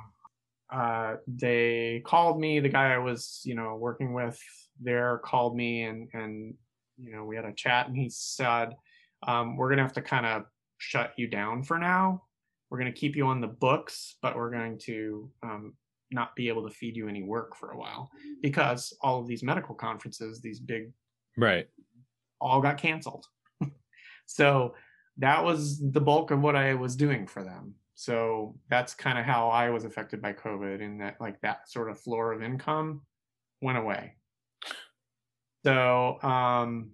[0.72, 2.60] Uh, they called me.
[2.60, 4.40] The guy I was, you know, working with
[4.80, 6.54] there called me, and and
[6.98, 8.74] you know we had a chat, and he said,
[9.28, 10.44] um, "We're gonna have to kind of
[10.78, 12.24] shut you down for now.
[12.70, 15.74] We're gonna keep you on the books, but we're going to um,
[16.12, 18.10] not be able to feed you any work for a while
[18.42, 20.92] because all of these medical conferences, these big,
[21.38, 21.68] right,
[22.40, 23.26] all got canceled.
[24.26, 24.74] so
[25.18, 27.76] that was the bulk of what I was doing for them.
[27.96, 31.90] So that's kind of how I was affected by COVID in that like that sort
[31.90, 33.02] of floor of income
[33.62, 34.16] went away.
[35.64, 36.92] So um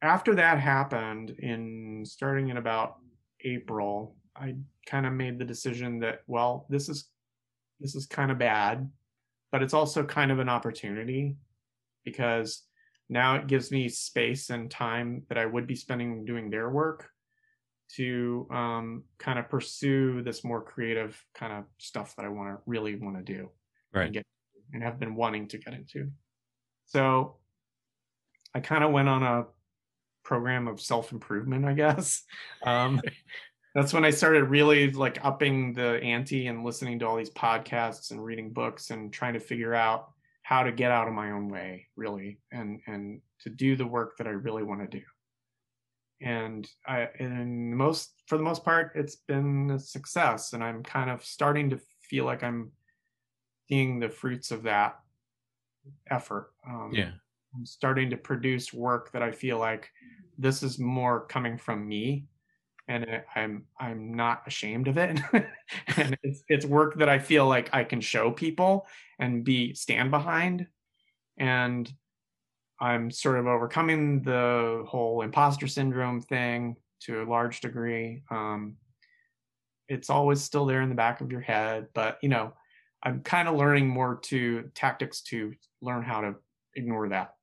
[0.00, 2.96] after that happened in starting in about
[3.44, 7.08] April, I kind of made the decision that well, this is
[7.80, 8.90] this is kind of bad,
[9.50, 11.36] but it's also kind of an opportunity
[12.04, 12.62] because
[13.08, 17.08] now it gives me space and time that I would be spending doing their work
[17.96, 22.62] to um, kind of pursue this more creative kind of stuff that I want to
[22.66, 23.50] really want to do
[23.92, 24.04] right.
[24.04, 24.26] and get
[24.72, 26.10] and have been wanting to get into.
[26.86, 27.36] So
[28.54, 29.44] I kind of went on a
[30.24, 32.22] program of self improvement, I guess.
[32.64, 33.00] Um,
[33.74, 38.10] that's when I started really like upping the ante and listening to all these podcasts
[38.10, 40.11] and reading books and trying to figure out
[40.42, 44.16] how to get out of my own way really and and to do the work
[44.18, 45.04] that i really want to do.
[46.20, 51.10] And i and most for the most part it's been a success and i'm kind
[51.10, 52.72] of starting to feel like i'm
[53.68, 54.98] seeing the fruits of that
[56.10, 56.52] effort.
[56.68, 57.10] Um, yeah.
[57.54, 59.90] I'm starting to produce work that i feel like
[60.38, 62.26] this is more coming from me
[62.88, 65.20] and I'm I'm not ashamed of it.
[65.96, 68.86] and it's it's work that I feel like I can show people
[69.18, 70.66] and be stand behind.
[71.38, 71.90] And
[72.80, 78.22] I'm sort of overcoming the whole imposter syndrome thing to a large degree.
[78.30, 78.76] Um,
[79.88, 82.52] it's always still there in the back of your head, but you know,
[83.02, 86.34] I'm kind of learning more to tactics to learn how to
[86.74, 87.34] ignore that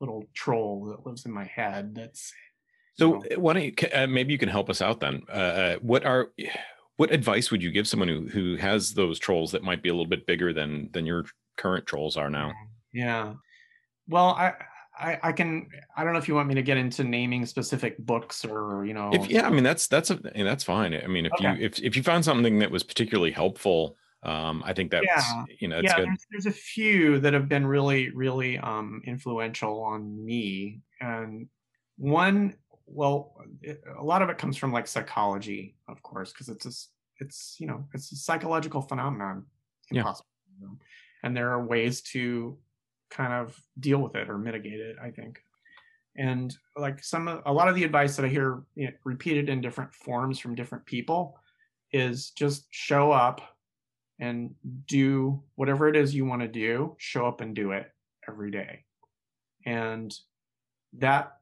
[0.00, 1.94] little troll that lives in my head.
[1.94, 2.32] That's
[2.98, 3.22] so.
[3.24, 5.22] You know, why don't you, uh, maybe you can help us out then?
[5.28, 6.30] Uh, uh, what are
[6.96, 9.92] what advice would you give someone who who has those trolls that might be a
[9.92, 11.24] little bit bigger than than your
[11.56, 12.52] current trolls are now?
[12.92, 13.34] Yeah.
[14.08, 14.54] Well, I
[14.98, 17.96] I, I, can I don't know if you want me to get into naming specific
[17.98, 21.26] books or you know if yeah I mean that's that's a that's fine I mean
[21.26, 21.52] if okay.
[21.52, 25.44] you if if you found something that was particularly helpful um I think that's yeah.
[25.60, 26.08] you know yeah good.
[26.08, 31.48] There's, there's, a few that have been really really um influential on me and
[31.96, 32.54] one
[32.90, 37.22] well it, a lot of it comes from like psychology of course because it's a
[37.22, 39.44] it's you know it's a psychological phenomenon
[39.90, 40.26] impossible
[40.60, 40.68] yeah.
[41.22, 42.56] and there are ways to
[43.10, 45.40] kind of deal with it or mitigate it i think
[46.16, 49.60] and like some a lot of the advice that i hear you know, repeated in
[49.60, 51.38] different forms from different people
[51.92, 53.40] is just show up
[54.20, 54.50] and
[54.86, 57.90] do whatever it is you want to do show up and do it
[58.28, 58.84] every day
[59.64, 60.14] and
[60.94, 61.37] that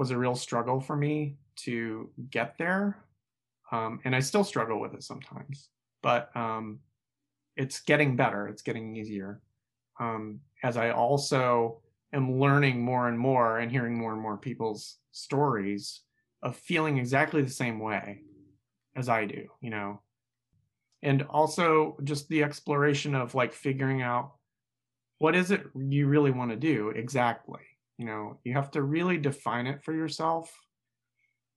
[0.00, 3.04] was a real struggle for me to get there
[3.70, 5.68] um, and i still struggle with it sometimes
[6.02, 6.80] but um,
[7.56, 9.40] it's getting better it's getting easier
[10.00, 11.82] um, as I also
[12.12, 16.00] am learning more and more and hearing more and more people's stories
[16.42, 18.22] of feeling exactly the same way
[18.96, 20.00] as I do, you know.
[21.02, 24.32] And also just the exploration of like figuring out
[25.18, 27.60] what is it you really want to do exactly.
[28.00, 30.50] You know, you have to really define it for yourself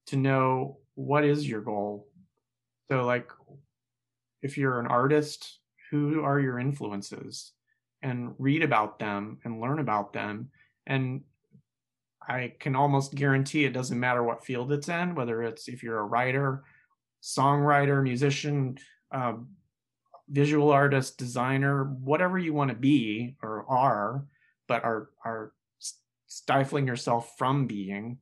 [0.08, 2.06] to know what is your goal.
[2.88, 3.30] So like
[4.42, 7.54] if you're an artist, who are your influences?
[8.04, 10.50] and read about them and learn about them.
[10.86, 11.22] And
[12.26, 15.98] I can almost guarantee it doesn't matter what field it's in, whether it's if you're
[15.98, 16.64] a writer,
[17.22, 18.76] songwriter, musician,
[19.10, 19.34] uh,
[20.28, 24.26] visual artist, designer, whatever you want to be or are,
[24.68, 25.52] but are are
[26.34, 28.18] stifling yourself from being.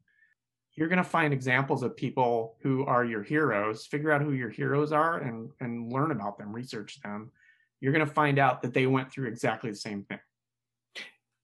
[0.74, 3.86] You're going to find examples of people who are your heroes.
[3.86, 7.30] Figure out who your heroes are and and learn about them, research them,
[7.82, 10.20] you're going to find out that they went through exactly the same thing.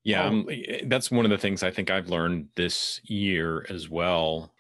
[0.05, 3.91] Yeah, um, eh, that's one of the things I think I've learned this year as
[3.91, 4.55] well.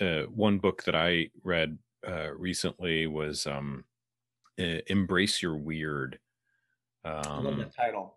[0.00, 3.84] Uh, one book that I read uh, recently was um,
[4.58, 6.18] uh, "Embrace Your Weird."
[7.04, 8.16] Um, I love that title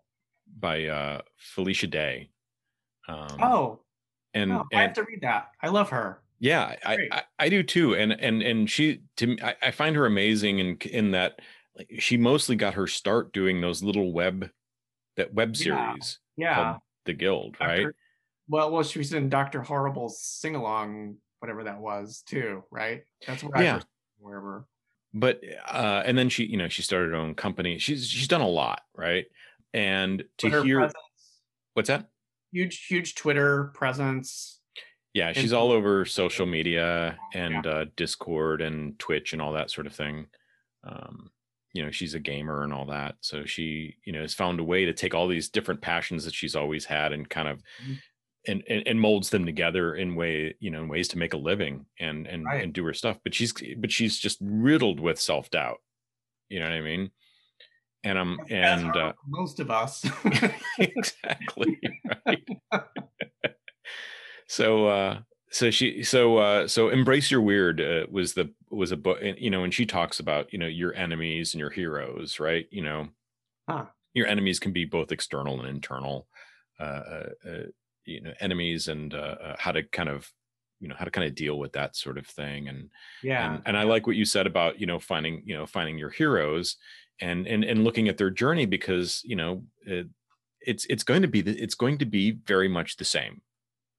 [0.58, 2.30] by uh, Felicia Day.
[3.08, 3.80] Um, oh,
[4.34, 5.48] and, oh, and I have to read that.
[5.60, 6.20] I love her.
[6.38, 9.94] Yeah, I, I, I do too, and and and she to me, I, I find
[9.94, 11.40] her amazing in in that
[11.76, 14.50] like she mostly got her start doing those little web
[15.16, 16.76] that web series yeah, yeah.
[17.04, 17.86] the guild right?
[18.48, 23.02] well well she was in dr horrible's sing-along whatever that was too right?
[23.26, 23.80] That's where yeah.
[24.18, 24.66] wherever.
[25.12, 27.78] But uh and then she you know she started her own company.
[27.78, 29.26] She's she's done a lot right?
[29.74, 30.94] And to hear presence,
[31.74, 32.08] what's that
[32.52, 34.60] huge huge twitter presence
[35.14, 37.70] yeah she's all over social media and yeah.
[37.70, 40.26] uh discord and twitch and all that sort of thing
[40.84, 41.30] um
[41.72, 44.64] you know she's a gamer and all that so she you know has found a
[44.64, 47.94] way to take all these different passions that she's always had and kind of mm-hmm.
[48.46, 51.38] and, and, and molds them together in way you know in ways to make a
[51.38, 52.62] living and and right.
[52.62, 55.78] and do her stuff but she's but she's just riddled with self-doubt
[56.48, 57.10] you know what i mean
[58.04, 60.04] and i'm and uh, most of us.
[60.78, 61.78] Exactly
[62.26, 62.48] right.
[64.48, 68.98] So uh so she so uh so embrace your weird uh, was the was a
[68.98, 72.66] book you know and she talks about you know your enemies and your heroes right?
[72.70, 73.08] You know
[73.66, 73.86] huh.
[74.12, 76.26] your enemies can be both external and internal
[76.78, 77.62] uh, uh, uh
[78.04, 80.30] you know enemies and uh, uh, how to kind of
[80.80, 82.68] you know how to kind of deal with that sort of thing.
[82.68, 82.90] And
[83.22, 83.54] yeah.
[83.54, 86.10] and, and i like what you said about you know finding you know finding your
[86.10, 86.76] heroes
[87.22, 90.08] and and and looking at their journey because you know it,
[90.60, 93.40] it's it's going to be the, it's going to be very much the same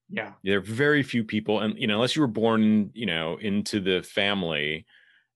[0.08, 0.32] yeah.
[0.42, 3.80] There are very few people, and you know, unless you were born, you know, into
[3.80, 4.86] the family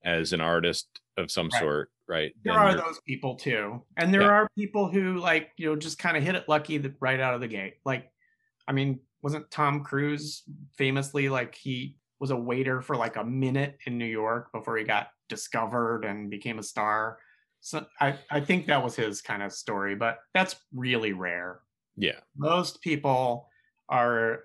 [0.04, 1.60] as an artist of some right.
[1.60, 2.32] sort, right?
[2.44, 4.28] There are those people too, and there yeah.
[4.28, 7.40] are people who like you know just kind of hit it lucky right out of
[7.40, 7.74] the gate.
[7.84, 8.10] Like,
[8.66, 10.42] I mean, wasn't Tom Cruise
[10.76, 14.84] famously like he was a waiter for like a minute in New York before he
[14.84, 17.18] got discovered and became a star?
[17.60, 21.60] So I I think that was his kind of story, but that's really rare.
[21.96, 23.48] Yeah, most people
[23.88, 24.40] are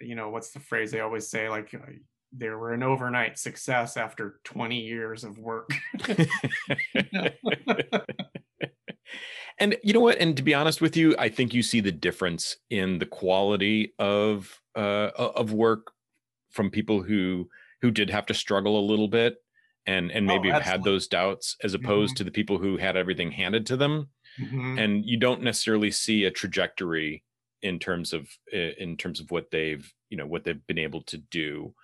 [0.00, 1.78] you know what's the phrase they always say like uh,
[2.32, 5.70] they were an overnight success after 20 years of work.
[9.58, 10.18] and you know what?
[10.18, 13.92] And to be honest with you, I think you see the difference in the quality
[13.98, 15.92] of uh, of work
[16.50, 17.48] from people who
[17.82, 19.36] who did have to struggle a little bit
[19.86, 22.18] and and oh, maybe oh, have had those doubts as opposed mm-hmm.
[22.18, 24.08] to the people who had everything handed to them
[24.40, 24.78] mm-hmm.
[24.78, 27.24] and you don't necessarily see a trajectory
[27.62, 31.16] in terms of in terms of what they've you know what they've been able to
[31.16, 31.74] do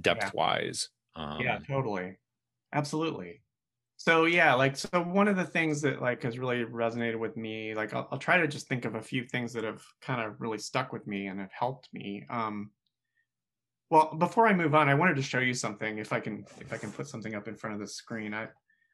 [0.00, 0.30] depth yeah.
[0.34, 2.16] wise um, yeah totally
[2.72, 3.40] absolutely
[3.96, 7.74] so yeah like so one of the things that like has really resonated with me
[7.74, 10.40] like I'll, I'll try to just think of a few things that have kind of
[10.40, 12.70] really stuck with me and have helped me um
[13.90, 16.72] well before i move on i wanted to show you something if i can if
[16.72, 18.34] i can put something up in front of the screen.
[18.34, 18.48] I,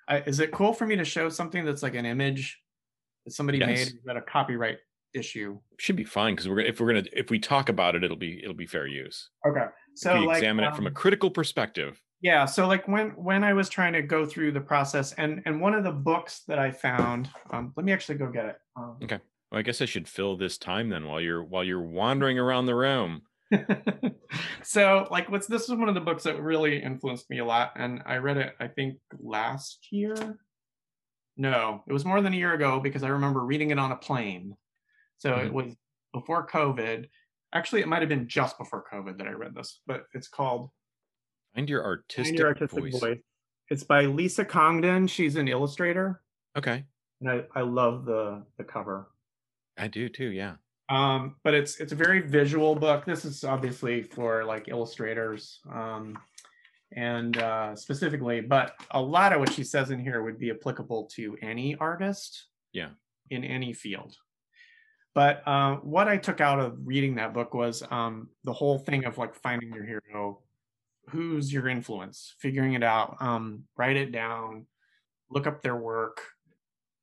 [0.09, 2.59] I is it cool for me to show something that's like an image
[3.25, 3.69] that somebody yes.
[3.69, 3.93] made?
[4.05, 4.79] That a copyright
[5.15, 5.59] issue?
[5.79, 8.17] Should be fine because we're gonna if we're gonna if we talk about it it'll
[8.17, 9.31] be it'll be fair use.
[9.47, 12.03] Okay so if we like, examine um, it from a um critical perspective.
[12.23, 15.59] Yeah so like when when i was trying to go through the process and and
[15.59, 18.99] one of the books that i found um let me actually go get it um,
[19.03, 19.19] okay
[19.51, 22.67] well i guess i should fill this time then while you're while you're wandering around
[22.67, 23.23] the room
[24.63, 27.73] so like what's this is one of the books that really influenced me a lot
[27.77, 30.39] and i read it i think last year?
[31.37, 33.97] No it was more than a year ago because i remember reading it on a
[33.97, 34.57] plane.
[35.19, 35.47] So mm-hmm.
[35.47, 35.75] it was
[36.13, 37.09] before covid.
[37.53, 40.71] Actually it might have been just before covid that i read this but it's called
[41.55, 43.01] find your artistic, find your artistic voice.
[43.01, 43.19] voice.
[43.69, 45.07] it's by lisa congdon.
[45.07, 46.23] She's an illustrator.
[46.57, 46.85] Okay.
[47.21, 49.09] And i i love the the cover.
[49.77, 50.57] I do too yeah
[50.91, 53.05] um, but it's it's a very visual book.
[53.05, 56.19] This is obviously for like illustrators, um,
[56.95, 61.09] and uh, specifically, but a lot of what she says in here would be applicable
[61.15, 62.89] to any artist, yeah,
[63.31, 64.17] in any field.
[65.15, 69.05] But uh, what I took out of reading that book was um, the whole thing
[69.05, 70.41] of like finding your hero,
[71.09, 74.67] who's your influence, figuring it out, um, write it down,
[75.31, 76.21] look up their work,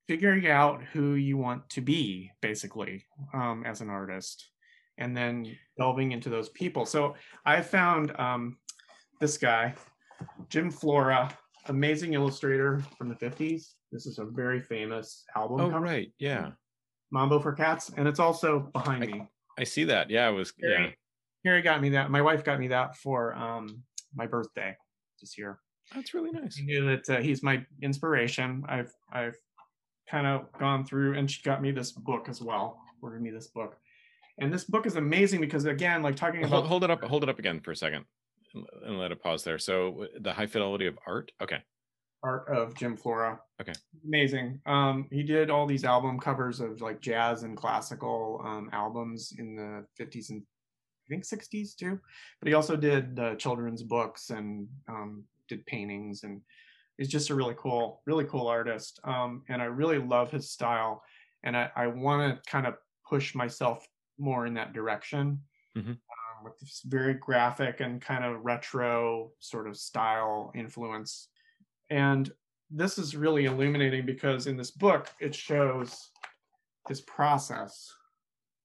[0.08, 4.50] figuring out who you want to be basically um, as an artist
[4.98, 6.86] and then delving into those people.
[6.86, 8.58] So i found um,
[9.20, 9.76] this guy
[10.50, 11.30] jim flora
[11.68, 15.80] amazing illustrator from the 50s this is a very famous album oh cover.
[15.80, 16.52] right yeah.
[17.12, 19.24] Mambo for cats and it's also behind I, me.
[19.60, 20.10] I see that.
[20.10, 20.90] Yeah it was Harry, yeah.
[21.50, 22.12] Harry got me that.
[22.12, 23.84] My wife got me that for um,
[24.14, 24.76] my birthday
[25.22, 25.60] this year.
[25.96, 26.56] That's really nice.
[26.56, 28.64] He knew that uh, he's my inspiration.
[28.68, 29.38] I've I've
[30.10, 33.48] kind of gone through and she got me this book as well ordered me this
[33.48, 33.78] book.
[34.40, 37.24] And this book is amazing because again like talking about hold, hold it up hold
[37.24, 38.06] it up again for a second
[38.86, 39.60] and let it pause there.
[39.60, 41.32] So the high fidelity of art?
[41.42, 41.58] Okay.
[42.24, 43.40] Art of jim flora.
[43.62, 43.74] Okay.
[44.06, 44.60] Amazing.
[44.66, 49.56] Um he did all these album covers of like jazz and classical um albums in
[49.56, 52.00] the 50s and i think 60s too.
[52.40, 56.42] But he also did uh, children's books and um did paintings and
[56.98, 59.00] is just a really cool, really cool artist.
[59.04, 61.04] Um, and I really love his style.
[61.44, 62.76] And I, I want to kind of
[63.08, 63.88] push myself
[64.18, 65.40] more in that direction
[65.78, 65.92] mm-hmm.
[65.92, 71.30] um, with this very graphic and kind of retro sort of style influence.
[71.90, 72.32] And
[72.70, 76.10] this is really illuminating because in this book, it shows
[76.90, 77.94] his process.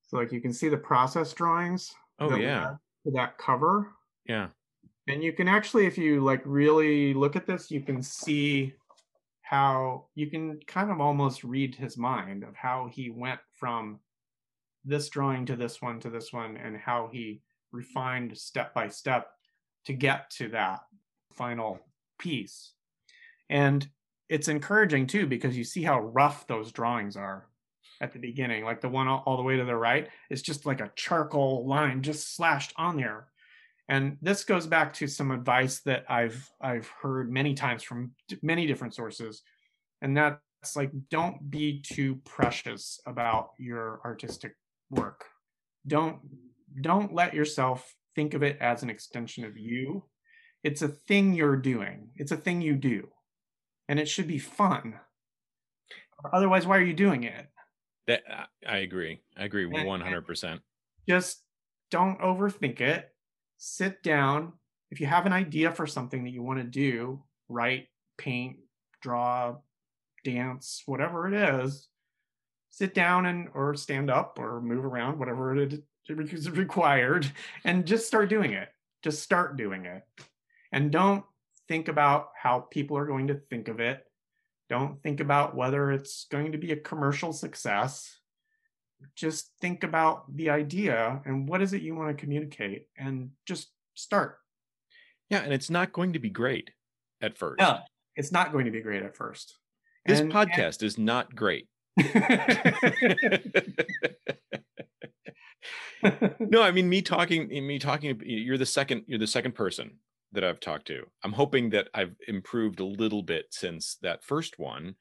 [0.09, 1.93] So, like, you can see the process drawings.
[2.19, 2.75] Oh, yeah.
[3.05, 3.93] That cover.
[4.27, 4.49] Yeah
[5.09, 8.73] and you can actually if you like really look at this you can see
[9.43, 14.01] how you can kind of almost read his mind of how he went from
[14.85, 19.29] this drawing to this one to this one and how he refined step by step
[19.85, 20.81] to get to that
[21.33, 21.81] final
[22.19, 22.73] piece.
[23.51, 23.87] And
[24.29, 27.47] it's encouraging too because you see how rough those drawings are
[28.01, 28.65] at the beginning.
[28.65, 31.67] Like the one all, all the way to the right is just like a charcoal
[31.67, 33.27] line just slashed on there
[33.89, 38.13] and this goes back to some advice that i've i've heard many times from
[38.43, 39.43] many different sources.
[40.01, 44.55] And that's like don't be too precious about your artistic
[44.91, 45.25] work.
[45.87, 46.19] Don't
[46.81, 50.05] don't let yourself think of it as an extension of you.
[50.65, 52.11] It's a thing you're doing.
[52.17, 53.09] It's a thing you do.
[53.89, 54.95] And it should be fun.
[56.33, 57.47] Otherwise why are you doing it?
[58.07, 58.23] That
[58.69, 59.21] i agree.
[59.37, 60.61] I agree 100%
[61.09, 61.43] just
[61.91, 63.13] don't overthink it
[63.65, 64.53] sit down.
[64.91, 67.87] If you have an idea for something that you want to do, write,
[68.19, 68.57] paint,
[69.01, 69.55] draw,
[70.25, 71.87] dance, whatever it is,
[72.71, 77.31] sit down and or stand up or move around, whatever it is required,
[77.65, 78.69] and just start doing it.
[79.05, 80.03] Just start doing it.
[80.73, 81.25] And don't
[81.69, 84.05] think about how people are going to think of it.
[84.69, 88.19] Don't think about whether it's going to be a commercial success
[89.17, 93.69] just think about the idea and what is it you want to communicate and just
[93.95, 94.39] start
[95.31, 96.71] Yeah, and it's not going to be great
[97.21, 97.61] at first.
[97.61, 97.79] No,
[98.17, 99.59] it's not going to be great at first.
[100.07, 101.69] This And- podcast is not great.
[106.41, 109.99] no, I mean me talking me talking you're the second you're the second person
[110.33, 111.05] that I've talked to.
[111.23, 114.95] I'm hoping that I've improved a little bit since that first one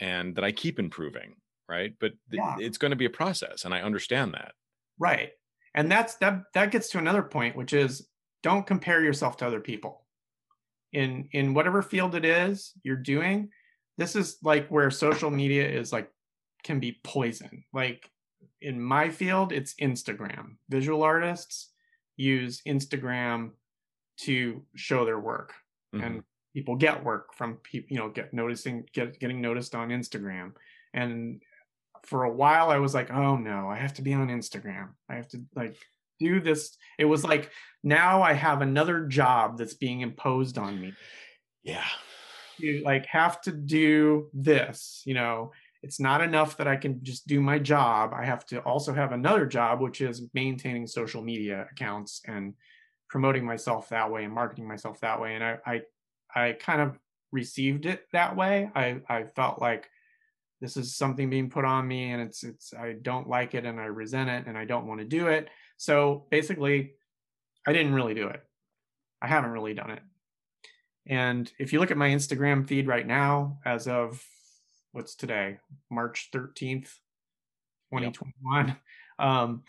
[0.00, 1.34] and that I keep improving,
[1.68, 1.94] right?
[2.00, 2.56] But th- Yeah.
[2.58, 4.52] it's going to be a process and I understand that.
[4.98, 5.32] Right.
[5.74, 8.08] And that's that that gets to another point which is
[8.42, 10.06] don't compare yourself to other people.
[10.92, 13.50] In in whatever field it is you're doing,
[13.98, 16.10] this is like where social media is like
[16.64, 17.64] can be poison.
[17.72, 18.10] Like
[18.60, 20.56] in my field it's Instagram.
[20.70, 21.70] Visual artists
[22.16, 23.50] use Instagram
[24.20, 25.54] to show their work
[25.94, 26.02] Mhm.
[26.04, 26.22] and
[26.54, 30.52] people get work from people you know get noticing get getting noticed on instagram
[30.92, 31.40] and
[32.06, 34.88] for a while i was like oh no i have to be on instagram.
[35.08, 35.76] I have to like
[36.20, 36.76] do this.
[36.98, 37.50] It was like
[37.82, 40.92] now i have another job that's being imposed on me.
[41.62, 41.84] Yeah.
[42.58, 45.52] you like have to do this you know?
[45.80, 48.12] It's not enough that i can just do my job.
[48.12, 52.54] I have to also have another job which is maintaining social media accounts and
[53.08, 55.34] promoting myself that way and marketing myself that way.
[55.34, 55.80] And i i,
[56.34, 56.98] I kind of
[57.30, 58.70] received it that way.
[58.74, 59.88] I i felt like
[60.60, 63.80] this is something being put on me and it's it's i don't like it and
[63.80, 66.92] i resent it and i don't want to do it so basically
[67.66, 68.42] i didn't really do it
[69.22, 70.02] i haven't really done it
[71.08, 74.22] and if you look at my Instagram feed right now, as of
[74.92, 75.58] what's today,
[75.90, 76.92] March 13th,
[77.90, 78.76] 2021,
[79.18, 79.62] um,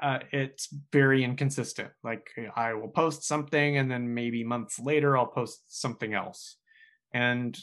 [0.00, 1.88] uh, it's very inconsistent.
[2.04, 6.56] Like I will post something and then maybe months later I'll post something else.
[7.14, 7.58] And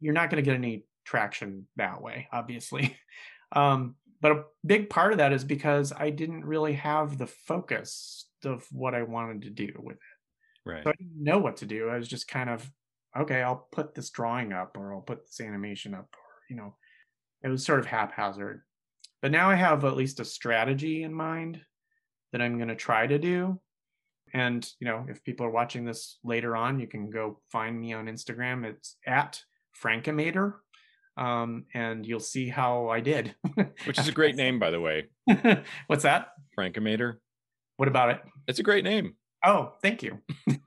[0.00, 2.96] you're not going to get any traction that way, obviously.
[3.50, 8.26] Um, but a big part of that is because I didn't really have the focus
[8.44, 10.68] of what I wanted to do with it.
[10.70, 10.84] Right.
[10.84, 11.88] So I didn't know what to do.
[11.88, 12.70] I was just kind of,
[13.18, 16.76] okay, I'll put this drawing up or I'll put this animation up or, you know,
[17.42, 18.60] it was sort of haphazard.
[19.22, 21.62] But now I have at least a strategy in mind
[22.32, 23.58] that I'm going to try to do.
[24.34, 27.94] And, you know, if people are watching this later on, you can go find me
[27.94, 28.66] on Instagram.
[28.66, 29.40] It's at
[29.82, 30.56] Frankimator.
[31.18, 33.34] Um, and you'll see how I did.
[33.84, 35.08] Which is a great name, by the way.
[35.88, 36.28] What's that?
[36.56, 37.16] Frankimator.
[37.76, 38.20] What about it?
[38.46, 39.14] It's a great name.
[39.44, 40.18] Oh, thank you.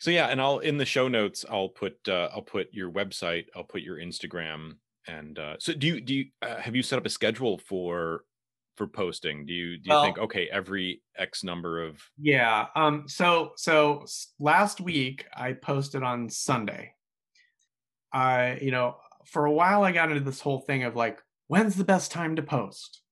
[0.00, 3.48] So yeah, and I'll in the show notes I'll put uh, I'll put your website,
[3.54, 6.98] I'll put your Instagram, and uh, so do you do you uh, have you set
[6.98, 8.22] up a schedule for
[8.80, 9.44] for posting?
[9.44, 12.68] Do you do you Well- think okay every X number of Yeah.
[12.74, 13.06] Um.
[13.08, 14.06] So so
[14.38, 16.94] last week I posted on Sunday.
[18.10, 21.76] I you know for a while I got into this whole thing of like when's
[21.76, 23.02] the best time to post?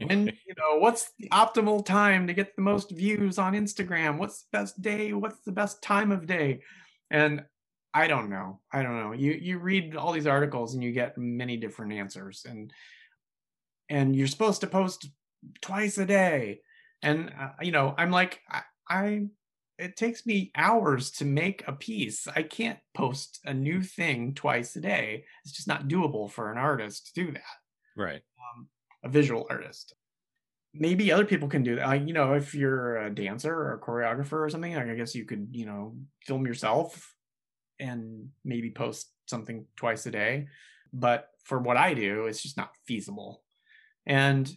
[0.00, 4.16] and you know what's the optimal time to get the most views on Instagram?
[4.16, 5.12] What's the best day?
[5.12, 6.62] What's the best time of day?
[7.10, 7.44] And
[7.92, 8.60] I don't know.
[8.72, 9.12] I don't know.
[9.12, 12.72] You you read all these articles and you get many different answers and
[13.90, 15.08] and you're supposed to post
[15.60, 16.60] twice a day.
[17.02, 19.22] And uh, you know i'm like I, I
[19.78, 22.28] it takes me hours to make a piece.
[22.28, 25.24] I can't post a new thing twice a day.
[25.42, 27.56] It's just not doable for an artist to do that.
[27.96, 28.20] Right?
[29.02, 29.94] a visual artist.
[30.74, 31.86] Maybe other people can do that.
[31.86, 35.14] Like, you know if you're a dancer or a choreographer or something like, i guess
[35.14, 37.14] you could you know film yourself
[37.78, 40.48] and maybe post something twice a day.
[40.92, 43.42] But for what i do it's just not feasible
[44.10, 44.52] and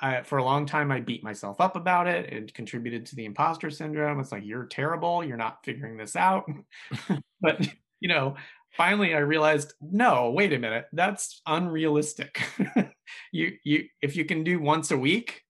[0.00, 2.32] I, for a long time, I beat myself up about it.
[2.32, 4.18] It contributed to the imposter syndrome.
[4.18, 5.22] It's like, you're terrible.
[5.22, 6.50] You're not figuring this out.
[7.40, 7.68] but,
[8.00, 8.34] you know,
[8.76, 10.86] finally I realized, no, wait a minute.
[10.94, 12.42] That's unrealistic.
[13.32, 15.42] you, you, if you can do once a week,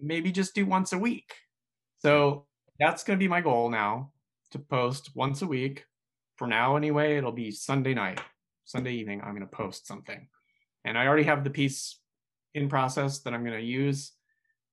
[0.00, 1.34] maybe just do once a week.
[1.98, 2.46] So
[2.80, 4.10] that's going to be my goal now
[4.52, 5.84] to post once a week.
[6.36, 8.22] For now, anyway, it'll be Sunday night,
[8.64, 9.20] Sunday evening.
[9.20, 10.28] I'm going to post something.
[10.86, 11.98] And I already have the piece
[12.54, 14.12] in process that I'm going to use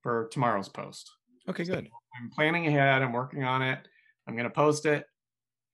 [0.02, 1.10] for tomorrow's post.
[1.48, 1.88] Okay, So good.
[2.20, 3.02] I'm planning ahead.
[3.02, 3.78] I'm working on it.
[4.26, 5.06] I'm going to post it.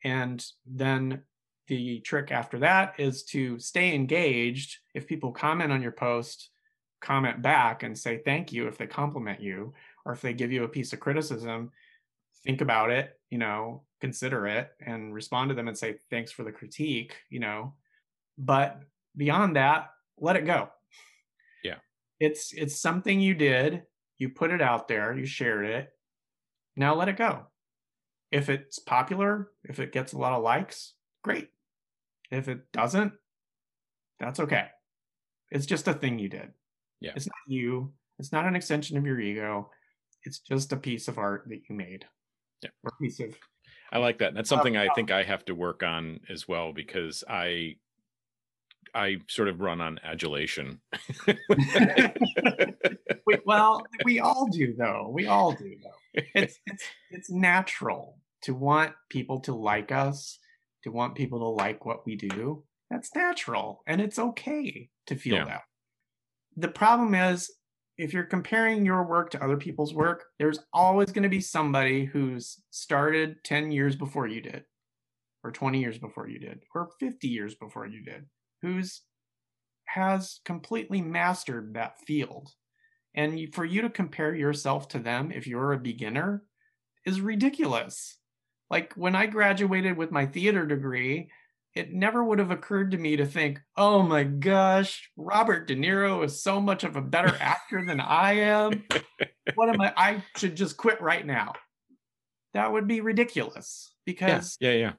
[0.04, 1.22] And then
[1.68, 4.76] the trick after that is to stay engaged.
[4.94, 6.50] If people comment on your post,
[7.00, 10.64] comment back and say thank you if they compliment you, or if they give you
[10.64, 11.70] a piece of criticism,
[12.44, 16.44] think about it, you know, consider it and respond to them and say thanks for
[16.44, 17.74] the critique, you know.
[18.38, 18.80] But
[19.16, 20.68] beyond that, let it go.
[22.20, 23.82] It's it's something you did,
[24.18, 25.88] you put it out there, you shared it.
[26.76, 27.46] Now let it go.
[28.30, 31.48] If it's popular, if it gets a lot of likes, great.
[32.30, 33.12] If it doesn't,
[34.18, 34.66] that's okay.
[35.50, 36.50] It's just a thing you did.
[37.00, 37.12] Yeah.
[37.14, 37.92] It's not you.
[38.18, 39.70] It's not an extension of your ego.
[40.24, 42.04] it's just a piece of art that you made.
[42.62, 42.70] Yeah.
[42.82, 43.36] Or a piece of
[43.92, 44.34] I like that.
[44.34, 47.76] That's something I think I have to work on as well because I
[48.97, 50.80] I sort of run on adulation.
[53.26, 55.11] we, well, we all do though.
[55.12, 56.22] We all do though.
[56.34, 60.38] It's it's it's natural to want people to like us,
[60.84, 62.64] to want people to like what we do.
[62.90, 65.44] That's natural and it's okay to feel Yeah.
[65.44, 65.62] that.
[66.57, 67.53] The problem is
[67.99, 72.05] if you're comparing your work to other people's work, there's always going to be somebody
[72.07, 74.64] who's started 10 years before you did,
[75.44, 78.26] or 20 years before you did, or 50 years before you did,
[78.66, 79.02] who's
[79.84, 82.50] has completely mastered that field.
[83.14, 86.42] And for you to compare yourself to them if you're a beginner
[87.06, 88.18] is ridiculous.
[88.68, 91.30] Like when I graduated with my theater degree,
[91.74, 96.24] it never would have occurred to me to think, oh my gosh, Robert De Niro
[96.24, 98.84] is so much of a better actor than I am.
[99.54, 99.92] What am I?
[99.96, 101.52] I should just quit right now.
[102.54, 104.92] That would be ridiculous yeah, because yeah, yeah.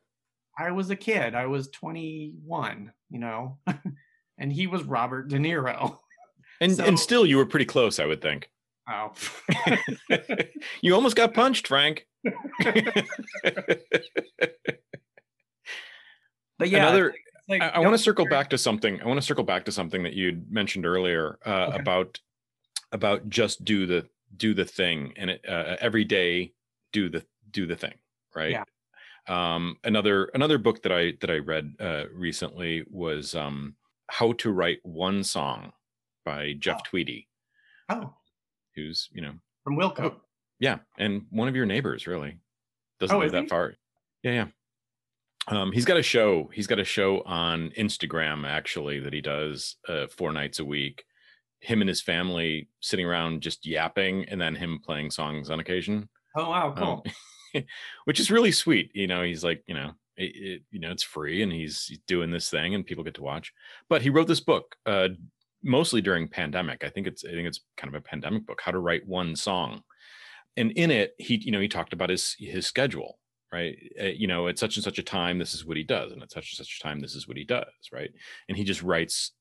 [0.60, 1.36] I was a kid.
[1.36, 3.58] I was 21, you know,
[4.38, 5.97] and he was Robert De Niro.
[6.60, 8.49] And So- and still you were pretty close, I would think.
[8.89, 9.14] Oh.
[10.82, 12.08] you almost got punched, Frank.
[16.58, 17.14] but yeah, Another
[17.47, 18.99] like, I, I want to circle compare- back to something.
[19.01, 21.78] I want to circle back to something that you'd mentioned earlier uh, Okay.
[21.80, 22.20] about
[22.91, 26.53] about just do the do the thing and it, uh, every day
[26.91, 27.93] do the do the thing,
[28.36, 28.51] right?
[28.51, 28.64] Yeah.
[29.28, 33.75] Um, another another book that I that I read uh, recently was um,
[34.09, 35.71] How to Write One Song
[36.25, 36.84] by Jeff Oh.
[36.89, 37.28] Tweedy,
[37.89, 38.13] Oh,
[38.75, 39.99] who's you know from Wilco.
[39.99, 40.21] Oh,
[40.59, 42.39] yeah, and one of your neighbors really
[42.99, 43.49] doesn't Oh, live that he?
[43.49, 43.73] far.
[44.23, 44.45] Yeah, yeah.
[45.49, 46.49] Um, he's got a show.
[46.53, 51.05] He's got a show on Instagram actually that he does uh, four nights a week.
[51.61, 56.07] Him and his family sitting around just yapping, and then him playing songs on occasion,
[56.36, 57.03] Oh wow, cool.
[57.05, 57.13] um,
[58.05, 58.91] which is really sweet.
[58.93, 62.32] You know, he's like, you know, it, it, you know, it's free, and he's doing
[62.32, 63.53] this thing, and people get to watch.
[63.89, 65.10] But he wrote this book uh,
[65.64, 66.84] mostly during pandemic.
[66.84, 69.36] I think it's I think it's kind of a pandemic book, How to Write One
[69.36, 69.84] Song,
[70.55, 73.20] and in it, he you know he talked about his his schedule,
[73.51, 73.78] right?
[74.01, 76.22] Uh, you know, at such and such a time, this is what he does, and
[76.24, 78.10] at such and such a time, this is what he does, right?
[78.47, 79.32] And he just writes.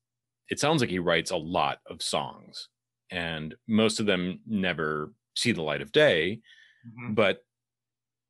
[0.49, 2.69] It sounds like he writes a lot of songs,
[3.11, 6.39] and most of them never see the light of day
[6.87, 7.15] Mhm.
[7.15, 7.43] but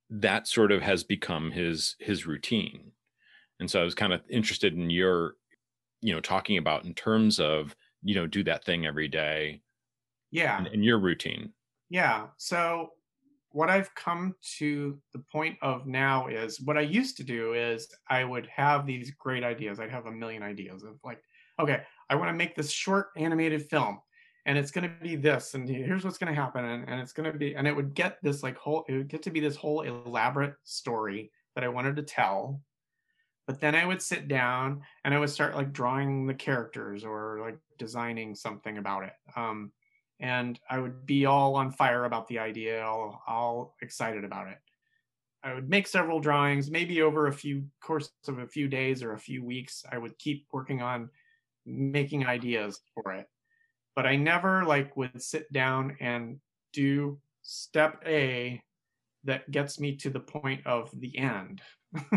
[0.09, 2.91] that sort of has become his his routine
[3.59, 5.35] and so i was kind of interested in your
[6.01, 9.61] you know talking about in terms of you know do that thing every day
[10.31, 10.57] Yeah.
[10.59, 11.53] and, and your routine
[11.89, 12.27] Yeah.
[12.37, 12.91] So
[13.51, 17.87] what I've come to the point of now is what I used to do is
[18.09, 19.79] I would have these great ideas.
[19.79, 21.23] I'd have a million ideas of like,
[21.59, 23.99] okay, I want to make this short animated film
[24.47, 27.13] and it's going to be this and here's what's going to happen and, and it's
[27.13, 29.39] going to be and it would get this like whole it would get to be
[29.39, 32.61] this whole elaborate story that I wanted to tell.
[33.47, 37.39] But then I would sit down and I would start like drawing the characters or
[37.41, 39.13] like designing something about it.
[39.35, 39.71] Um,
[40.19, 44.59] and I would be all on fire about the idea, all, all excited about it.
[45.43, 49.13] I would make several drawings, maybe over a few course of a few days or
[49.13, 49.83] a few weeks.
[49.91, 51.09] I would keep working on
[51.65, 53.27] making ideas for it,
[53.97, 56.39] but I never like would sit down and
[56.71, 58.61] do step A
[59.23, 61.63] that gets me to the point of the end,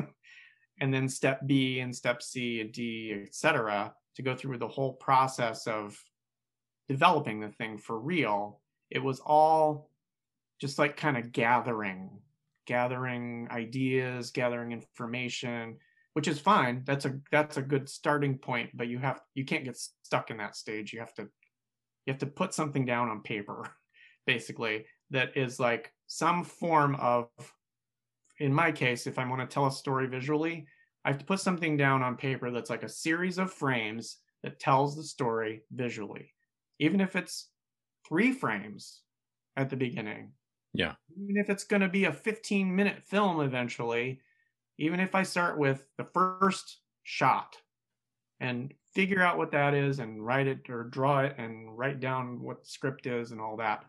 [0.78, 4.92] and then step B and step C and D, etc., to go through the whole
[4.92, 5.98] process of
[6.86, 8.60] developing the thing for real.
[8.90, 9.88] It was all
[10.60, 12.10] just like kind of gathering
[12.66, 15.78] gathering ideas gathering information
[16.12, 16.82] which is fine.
[16.84, 20.36] That's a that's a good starting point but you have you can't get stuck in
[20.36, 20.92] that stage.
[20.92, 21.28] You have to
[22.10, 23.70] you have to put something down on paper
[24.26, 27.28] basically that is like some form of
[28.38, 30.66] in my case if i want to tell a story visually
[31.04, 34.60] i have to put something down on paper that's like a series of frames that
[34.60, 36.32] tells the story visually
[36.78, 37.50] even if it's
[38.08, 39.02] three frames
[39.56, 40.32] at the beginning.
[40.72, 40.94] Yeah.
[41.16, 44.20] Even if it's going to be a 15 minute film eventually,
[44.78, 47.56] even if I start with the first shot
[48.40, 52.40] and figure out what that is and write it or draw it and write down
[52.40, 53.84] what the script is and all that.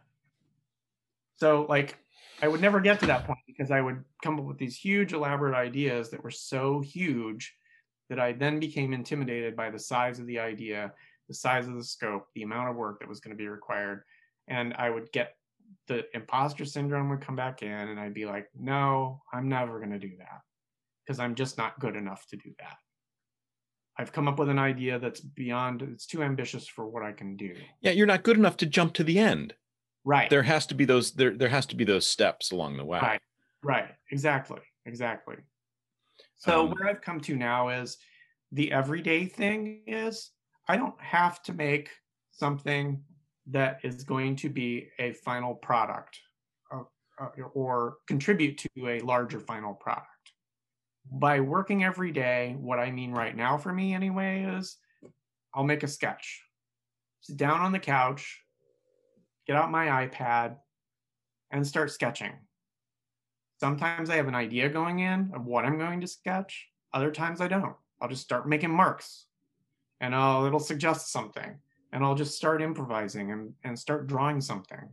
[1.37, 1.97] So, like,
[2.41, 5.13] I would never get to that point because I would come up with these huge,
[5.13, 7.55] elaborate ideas that were so huge
[8.09, 10.93] that I then became intimidated by the size of the idea
[11.31, 14.03] the size of the scope, the amount of work that was going to be required.
[14.49, 15.37] And I would get
[15.87, 19.91] the imposter syndrome would come back in, and I'd be like, no, I'm never going
[19.91, 20.41] to do that
[21.05, 22.75] because I'm just not good enough to do that.
[24.01, 27.37] I've come up with an idea that's beyond, it's too ambitious for what I can
[27.37, 27.53] do.
[27.81, 29.53] yeah you're not good enough to jump to the end.
[30.03, 30.29] Right.
[30.29, 32.99] There has to be those there there has to be those steps along the way.
[32.99, 33.21] Right.
[33.63, 33.89] Right.
[34.11, 34.61] Exactly.
[34.87, 35.35] Exactly.
[36.37, 37.97] So Um, where i've come to now is
[38.51, 40.31] the everyday thing is
[40.67, 41.89] i don't have to make
[42.31, 43.03] something
[43.45, 46.19] that is going to be a final product
[46.73, 46.83] uh,
[47.21, 50.07] uh, or contribute to a larger final product
[51.09, 54.77] by working every day what i mean right now for me anyway is
[55.53, 56.43] i'll make a sketch.
[57.21, 58.41] Sit down on the couch
[59.47, 60.55] get out my ipad
[61.51, 62.33] and start sketching.
[63.59, 67.41] Sometimes i have an idea going in of what i'm going to sketch other times
[67.41, 67.75] i don't.
[68.01, 69.25] I'll just start making marks
[69.99, 71.57] and I'll, it'll suggest something
[71.93, 74.89] and i'll just start improvising and, and start drawing something.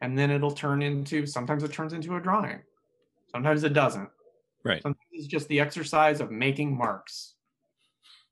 [0.00, 2.60] And then it'll turn into sometimes it turns into a drawing.
[3.30, 4.08] Sometimes it doesn't.
[4.64, 4.82] Right.
[5.16, 7.34] It's just the exercise of making marks.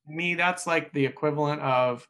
[0.06, 2.06] To me that's like the equivalent of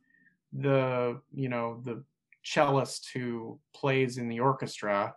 [0.53, 2.03] the you know the
[2.45, 5.15] cellist who plays in the orchestra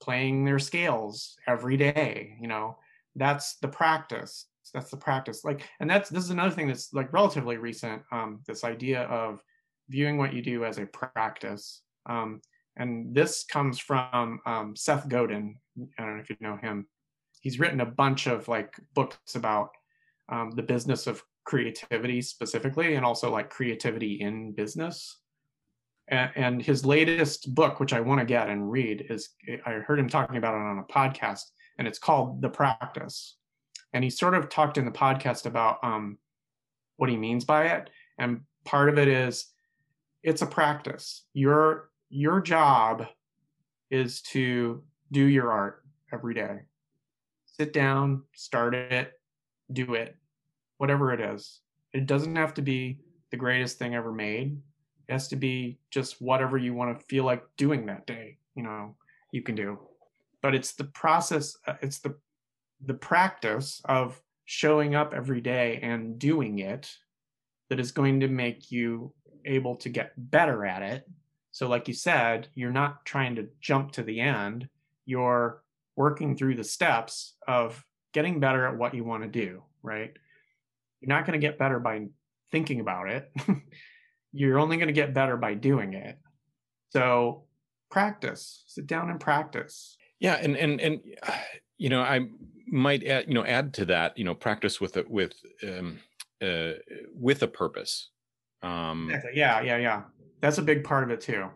[0.00, 2.76] playing their scales every day you know?
[3.16, 4.46] That's the practice.
[4.72, 5.44] That's the practice.
[5.44, 9.42] Like and that's this is another thing that's like relatively recent um this idea of
[9.88, 11.82] viewing what you do as a practice.
[12.06, 12.40] Um
[12.76, 15.56] and this comes from um, seth godin.
[15.98, 16.86] I don't know if you know him
[17.40, 19.70] he's written a bunch of like books about
[20.28, 25.18] um, the business of creativity specifically and also like creativity in business.
[26.08, 29.30] And, his latest book which i want to get and read is
[29.64, 31.44] i heard him talking about it on a podcast
[31.78, 33.36] and it's called the practice.
[33.92, 36.18] And he sort of talked in the podcast about um,
[36.96, 39.46] what he means by it and part of it is
[40.22, 41.24] it's a practice.
[41.32, 43.06] Your your job
[43.90, 44.82] is to
[45.12, 46.60] do your art every day
[47.60, 49.20] sit down start it
[49.74, 50.16] do it
[50.78, 51.60] whatever it is.
[51.92, 53.00] It doesn't have to be
[53.30, 54.56] the greatest thing ever made.
[55.06, 58.62] It has to be just whatever you want to feel like doing that day you
[58.62, 58.96] know
[59.30, 59.78] you can do.
[60.40, 62.14] But it's the process uh, it's the
[62.86, 66.90] the practice of showing up every day and doing it
[67.68, 69.12] that is going to make you
[69.44, 71.06] able to get better at it.
[71.52, 74.66] So like you said you're not trying to jump to the end.
[75.04, 75.62] You're
[76.00, 77.84] working through the steps of
[78.14, 80.12] getting better at what you want to do right?
[81.00, 82.06] You're not going to get better by
[82.52, 83.32] thinking about it.
[84.32, 86.18] You're only going to get better by doing it.
[86.90, 87.44] So
[87.90, 88.64] practice.
[88.66, 89.96] Sit down and practice.
[90.18, 91.00] Yeah and and and
[91.78, 92.20] you know i
[92.66, 95.32] might add you know add to that you know practice with a with
[95.66, 95.98] um
[96.42, 96.72] uh
[97.14, 98.10] with a purpose.
[98.62, 100.02] Um yeah yeah yeah.
[100.40, 101.46] That's a big part of it too.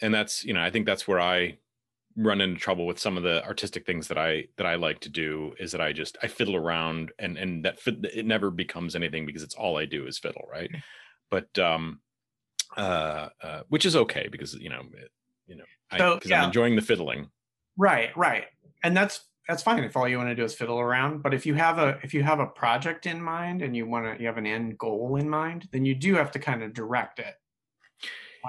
[0.00, 1.58] And that's you know i think that's where i
[2.18, 5.08] run into trouble with some of the artistic things that i that i like to
[5.08, 9.24] do is that i just i fiddle around and and that it never becomes anything
[9.24, 10.70] because it's all i do is fiddle right
[11.30, 12.00] but um
[12.76, 15.10] uh, uh which is okay because you know it,
[15.46, 16.42] you know i So, yeah.
[16.42, 17.30] i'm enjoying the fiddling
[17.78, 18.44] Right, right.
[18.82, 21.22] And that's that's fine if all you want to do is fiddle around.
[21.22, 24.04] But if you have a if you have a project in mind and you want
[24.04, 26.74] to you have an end goal in mind, then you do have to kind of
[26.74, 27.34] direct it.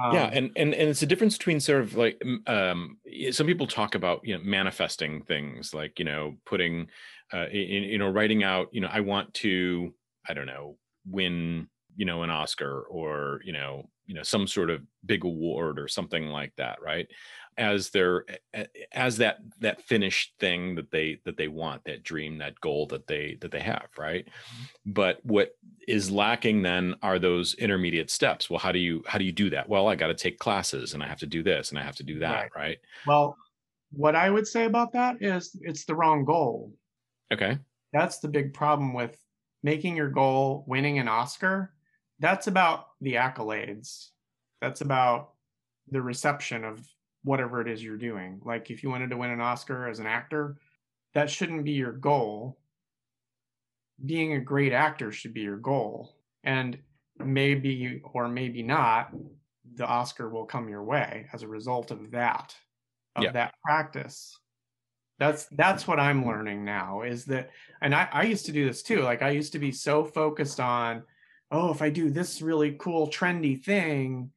[0.08, 2.98] Yeah Um, and and and it's a difference between sort of like um
[3.32, 6.88] some people talk about you know manifesting things like you know putting
[7.34, 9.94] uh in, you know writing out you know i want to
[10.28, 14.70] i don't know win you know an oscar or you know you know some sort
[14.70, 17.08] of big award or something like that right
[17.60, 18.26] as their
[18.92, 23.06] as that that finished thing that they that they want that dream that goal that
[23.06, 24.28] they that they have right
[24.86, 25.52] but what
[25.88, 29.50] is lacking then are those intermediate steps well how do you how do you do
[29.50, 31.84] that well i got to take classes and i have to do this and i
[31.84, 32.56] have to do that Right.
[32.56, 33.36] right well,
[33.92, 36.72] what I would say about that is it's the wrong goal.
[37.34, 37.58] okay
[37.92, 39.18] That's the big problem with
[39.64, 41.74] making your goal winning an Oscar.
[42.20, 44.10] That's about the accolades.
[44.62, 45.32] That's about
[45.90, 46.86] the reception of
[47.24, 48.42] whatever it is you're doing.
[48.44, 50.58] Like if you wanted to win an Oscar as an actor,
[51.14, 52.60] that shouldn't be your goal.
[54.06, 56.16] Being a great actor should be your goal.
[56.44, 56.78] And
[57.18, 59.12] maybe or maybe not,
[59.76, 62.56] the Oscar will come your way as a result of that,
[63.16, 63.32] of Yeah.
[63.34, 64.38] that practice.
[65.20, 67.50] That's that's what I'm learning now is that
[67.82, 69.02] and I, I used to do this too.
[69.02, 71.04] Like I used to be so focused on,
[71.52, 74.32] oh, if I do this really cool, trendy thing,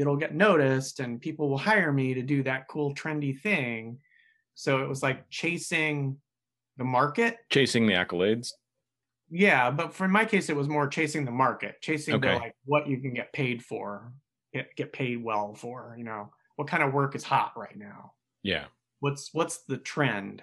[0.00, 3.98] it'll get noticed and people will hire me to do that cool, trendy thing.
[4.54, 6.16] So it was like chasing
[6.76, 7.36] the market.
[7.50, 8.52] chasing the accolades?
[9.30, 12.88] Yeah, but for my case, it was more chasing the market, chasing the like what
[12.88, 14.12] you can get paid for,
[14.52, 18.12] get, get paid well for, you know, what kind of work is hot right now?
[18.42, 18.64] Yeah.
[18.98, 20.42] What's what's the trend?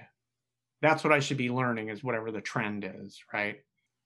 [0.82, 3.58] That's what i should be learning is whatever the trend is right?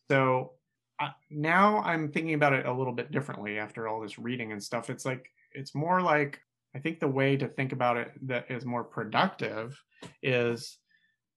[0.09, 0.53] So
[0.99, 4.63] uh, now i'm thinking about it a little bit differently after all this reading and
[4.63, 4.89] stuff.
[4.89, 6.39] It's like it's more like
[6.75, 9.81] I think the way to think about it that is more productive
[10.23, 10.77] is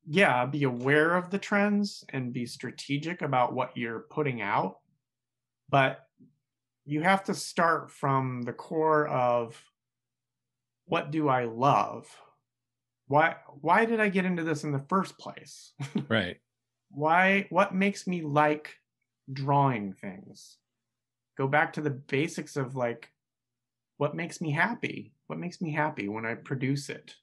[0.07, 4.77] yeah, be aware of the trends and be strategic about what you're putting out.
[5.71, 6.01] But
[6.85, 9.61] you have to start from the core of
[10.85, 12.07] what do I love?
[13.09, 15.73] Why why did I get into this in the first place?
[16.09, 16.37] Right.
[16.91, 18.77] why what makes me like
[19.33, 20.59] drawing things?
[21.39, 23.11] Go back to the basics of like
[23.97, 25.15] what makes me happy?
[25.27, 27.17] What makes me happy when I produce it?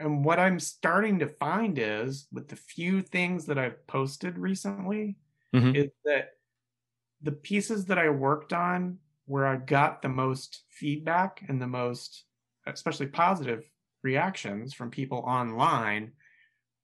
[0.00, 5.18] And what I'm starting to find is with the few things that I've posted recently
[5.52, 5.74] Mhm.
[5.74, 6.38] is that
[7.22, 12.26] the pieces that I worked on where I got the most feedback and the most
[12.66, 13.70] especially positive
[14.02, 16.12] reactions from people online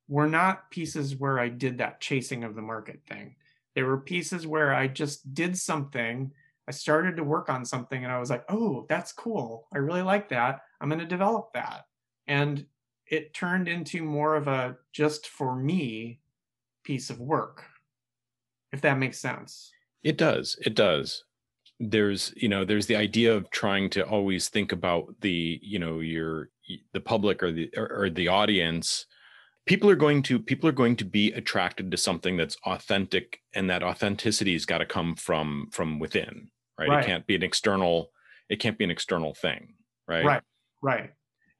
[0.08, 3.36] were not pieces where I did that chasing of the market thing.
[3.74, 6.32] They were pieces where I just did something.
[6.70, 9.66] I started to work on something and I was like, oh, that's cool.
[9.74, 10.60] I really like that.
[10.80, 11.86] I'm going to develop that.
[12.28, 12.64] And
[13.08, 16.20] it turned into more of a just for me
[16.84, 17.64] piece of work,
[18.72, 19.72] if that makes sense.
[20.04, 20.56] It does.
[20.64, 21.24] It does.
[21.80, 25.98] There's, you know, there's the idea of trying to always think about the, you know,
[25.98, 26.50] your
[26.92, 29.06] the public or the or, or the audience.
[29.66, 33.68] People are going to people are going to be attracted to something that's authentic, and
[33.68, 36.50] that authenticity has got to come from from within,
[36.80, 36.88] right?
[36.88, 37.04] Right.
[37.04, 38.10] It can't be an external.
[38.48, 39.74] It can't be an external thing,
[40.08, 40.24] right?
[40.24, 40.42] Right.
[40.82, 41.10] Right.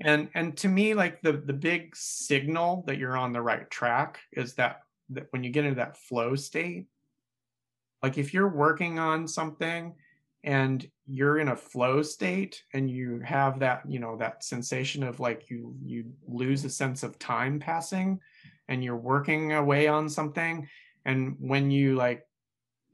[0.00, 4.20] And and to me, like the the big signal that you're on the right track
[4.32, 4.80] is that
[5.10, 6.86] that when you get into that flow state,
[8.02, 9.94] like if you're working on something
[10.42, 15.20] and you're in a flow state and you have that you know that sensation of
[15.20, 18.18] like you you lose a sense of time passing
[18.68, 20.66] and you're working away on something
[21.04, 22.24] and when you like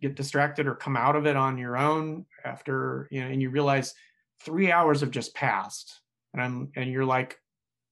[0.01, 3.51] get distracted or come out of it on your own after you know and you
[3.51, 3.94] realize
[4.43, 6.01] three hours have just passed
[6.32, 7.39] and i'm and you're like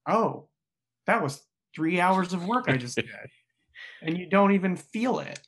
[0.09, 0.48] oh
[1.06, 1.43] that was
[1.74, 3.09] three hours of work i just did
[4.02, 5.40] and you don't even feel it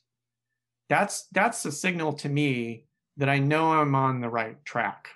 [0.89, 2.85] that's that's a signal to me
[3.17, 5.09] that I know I'm on the right track.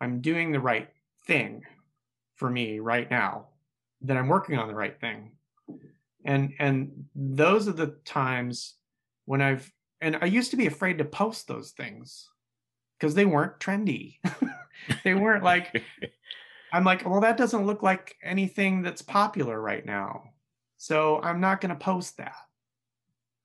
[0.00, 0.88] I'm doing the right
[1.26, 1.62] thing
[2.36, 3.46] for me right now.
[4.02, 5.32] That I'm working on the right thing.
[6.24, 8.74] And and those are the times
[9.24, 9.70] when I've
[10.00, 12.28] and I used to be afraid to post those things
[12.98, 14.18] because they weren't trendy.
[15.04, 15.82] they weren't like
[16.72, 20.22] I'm like, well, that doesn't look like anything that's popular right now.
[20.76, 22.36] So I'm not going to post that.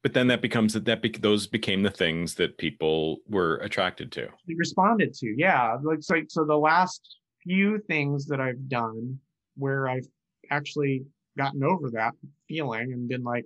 [0.03, 4.11] but then that becomes that that bec those became the things that people were attracted
[4.13, 4.27] to.
[4.47, 5.77] They responded to, yeah.
[5.81, 9.19] Like so, so the last few things that I've done
[9.57, 10.07] where I've
[10.51, 11.05] actually
[11.37, 12.13] gotten over that
[12.47, 13.45] feeling and been like,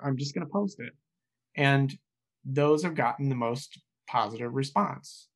[0.00, 0.92] I'm just going to post it.
[1.56, 1.96] And
[2.44, 5.28] those have gotten the most positive response.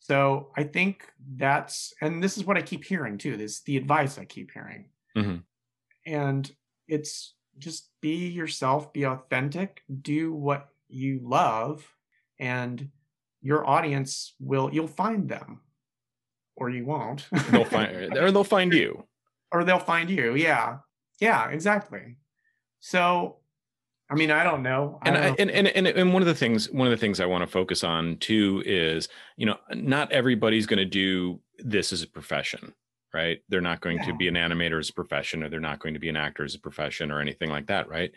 [0.00, 1.06] So I think
[1.36, 4.86] that's, and this is what I keep hearing too, this the advice I keep hearing.
[5.16, 5.44] Mhm.
[6.06, 6.50] And
[6.88, 11.86] it's just be yourself, be authentic, do what you love,
[12.38, 12.90] and
[13.40, 15.60] your audience will, you'll find them
[16.56, 17.28] or you won't.
[17.50, 19.06] They'll find or they'll find you.
[19.52, 20.34] or they'll find you.
[20.34, 20.78] Yeah.
[21.20, 22.16] Yeah, exactly.
[22.80, 23.36] So,
[24.12, 24.98] I mean, I don't know.
[25.00, 25.36] I and don't I, know.
[25.38, 27.46] and, and and and one of the things one of the things I want to
[27.46, 29.08] focus on too is
[29.38, 32.74] you know not everybody's going to do this as a profession,
[33.14, 33.40] right?
[33.48, 36.00] They're not going to be an animator as a profession, or they're not going to
[36.00, 38.12] be an actor as a profession, or anything like that, right?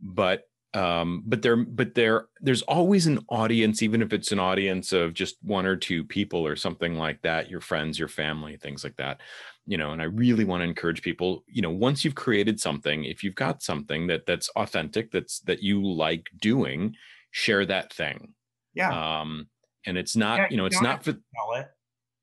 [0.00, 0.44] But
[0.74, 5.12] um, but there but there there's always an audience, even if it's an audience of
[5.12, 8.96] just one or two people or something like that, your friends, your family, things like
[8.96, 9.20] that
[9.66, 13.04] you know and i really want to encourage people you know once you've created something
[13.04, 16.94] if you've got something that that's authentic that's that you like doing
[17.32, 18.34] share that thing.
[18.74, 19.20] Yeah.
[19.20, 19.48] um
[19.86, 21.66] and it's not Yeah, you know you it's don't for it.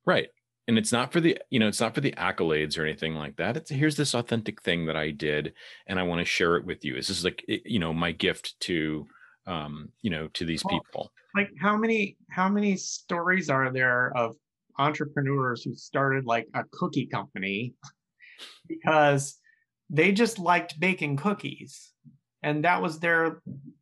[0.06, 0.30] right.
[0.68, 3.36] And it's not for the you know it's not for the accolades or anything like
[3.38, 3.58] that.
[3.58, 5.54] It's here's this authentic thing that i did
[5.88, 6.94] and i want to share it with you.
[6.96, 9.08] This is like you know my gift to
[9.48, 11.12] um you know to these Well, people.
[11.36, 14.36] Like how many how many stories are there of
[14.80, 17.74] entrepreneurs who started like a cookie company
[18.68, 19.38] because
[19.90, 21.92] they just liked baking cookies
[22.44, 23.42] and that was their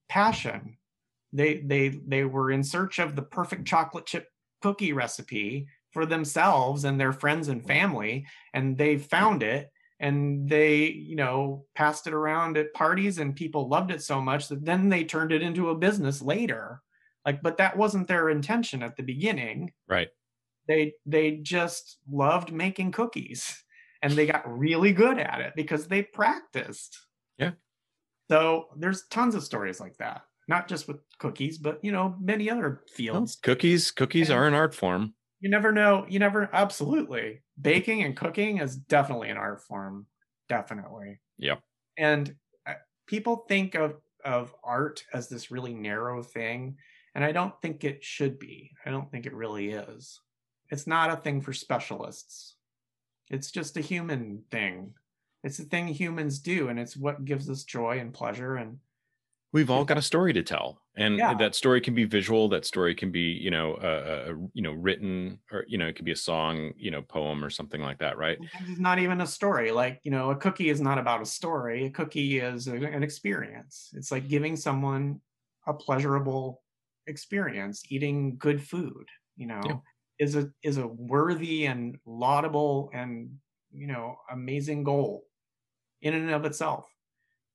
[0.09, 0.77] passion.
[1.33, 4.27] They they they were in search of the perfect chocolate chip
[4.61, 9.69] cookie recipe for themselves and their friends and family and they found it
[9.99, 14.47] and they you know passed it around at parties and people loved it so much
[14.47, 16.81] that then they turned it into a business later.
[17.25, 19.73] Like but that wasn't their intention at the beginning.
[19.87, 20.07] Right
[20.67, 23.63] they they just loved making cookies
[24.01, 26.97] and they got really good at it because they practiced
[27.37, 27.51] Yeah.
[28.29, 32.49] so there's tons of stories like that not just with cookies but you know many
[32.49, 36.03] other Well, fields cookies cookies And- are an art form You never know.
[36.09, 37.43] You never absolutely.
[37.61, 40.07] Baking and cooking is definitely an art form.
[40.49, 41.19] Definitely.
[41.37, 41.61] Yep.
[41.97, 42.35] And
[42.65, 42.73] uh,
[43.05, 46.77] people think of of art as this really narrow thing,
[47.13, 48.71] and I don't think it should be.
[48.83, 50.19] I don't think it really is.
[50.69, 52.55] It's not a thing for specialists.
[53.29, 54.95] It's just a human thing.
[55.43, 58.79] It's a thing humans do, and it's what gives us joy and pleasure and
[59.53, 61.33] we've all got a story to tell and Yeah.
[61.39, 65.39] that story can be visual that story can be you know uh, you know written
[65.51, 68.17] or you know it could be a song you know poem or something like that
[68.17, 69.71] right it's not even a story.
[69.71, 71.85] Like, you know, a cookie is not about a story.
[71.85, 73.91] A cookie is an experience.
[73.95, 75.21] It's like giving someone
[75.65, 76.63] a pleasurable
[77.07, 77.83] experience.
[77.89, 79.77] Eating good food, you know, Yeah.
[80.19, 83.37] Is a is a worthy and laudable and
[83.71, 85.25] you know amazing goal
[86.01, 86.87] in and of itself.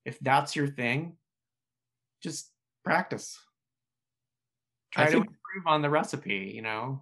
[0.05, 1.15] If that's your thing,
[2.21, 2.51] just
[2.83, 3.39] practice.
[4.91, 7.01] Try to improve on the recipe, you know.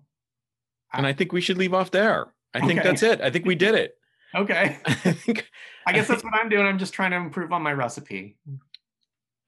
[0.93, 3.55] and i think we should leave off there i think that's it i think we
[3.55, 3.95] did it
[4.35, 4.77] Okay.
[4.85, 5.49] i think
[5.87, 6.65] I guess that's what I'm doing.
[6.65, 8.37] I'm just trying to improve on my recipe.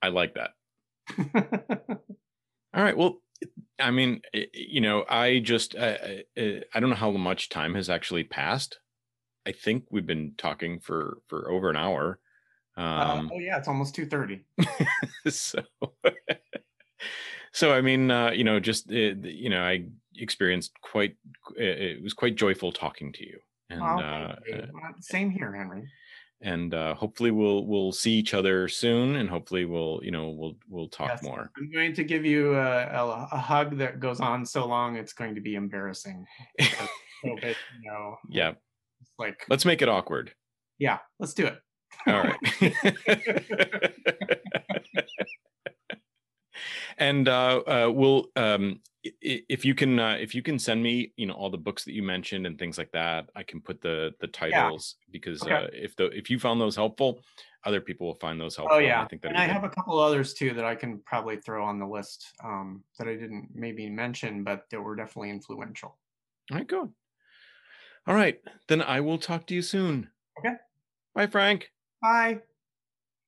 [0.02, 0.52] i like that
[2.74, 3.22] all right well
[3.84, 4.22] i mean
[4.54, 8.80] you know i just I, I, I don't know how much time has actually passed
[9.46, 12.20] i think we've been talking for for over an hour
[12.78, 14.38] Uh, um oh yeah, it's almost two thirty.
[15.30, 15.62] so
[17.52, 19.86] so i mean uh you know just uh, you know i
[20.16, 21.16] experienced quite
[21.60, 23.38] uh, it was quite joyful talking to you
[23.70, 24.56] and uh, you.
[24.56, 25.84] uh, Uh, Same here, Henry.
[26.42, 30.56] And uh hopefully we'll we'll see each other soon and hopefully we'll you know we'll
[30.68, 31.24] we'll talk Yes.
[31.24, 34.96] more I'm going to give you a, a, a hug that goes on so long
[34.98, 36.26] it's going to be embarrassing.
[36.60, 36.88] So
[37.24, 37.38] you
[37.84, 38.54] know, yeah
[39.18, 40.34] like let's make it awkward
[40.80, 41.60] yeah, let's do it.
[42.08, 42.40] all right
[46.98, 51.26] and uh, uh we'll um if you can uh, if you can send me you
[51.26, 54.12] know all the books that you mentioned and things like that i can put the
[54.22, 55.56] the titles because Okay.
[55.56, 57.22] uh if the if you found those helpful
[57.66, 59.70] other people will find those helpful Oh yeah, i think that and I have a
[59.70, 63.50] couple others too that I can probably throw on the list um, that I didn't
[63.54, 65.98] maybe mention, but that were definitely influential.
[66.52, 66.94] all right good
[68.08, 70.56] all right then i will talk to you soon Okay.
[71.16, 71.72] bye frank
[72.02, 72.44] Bye.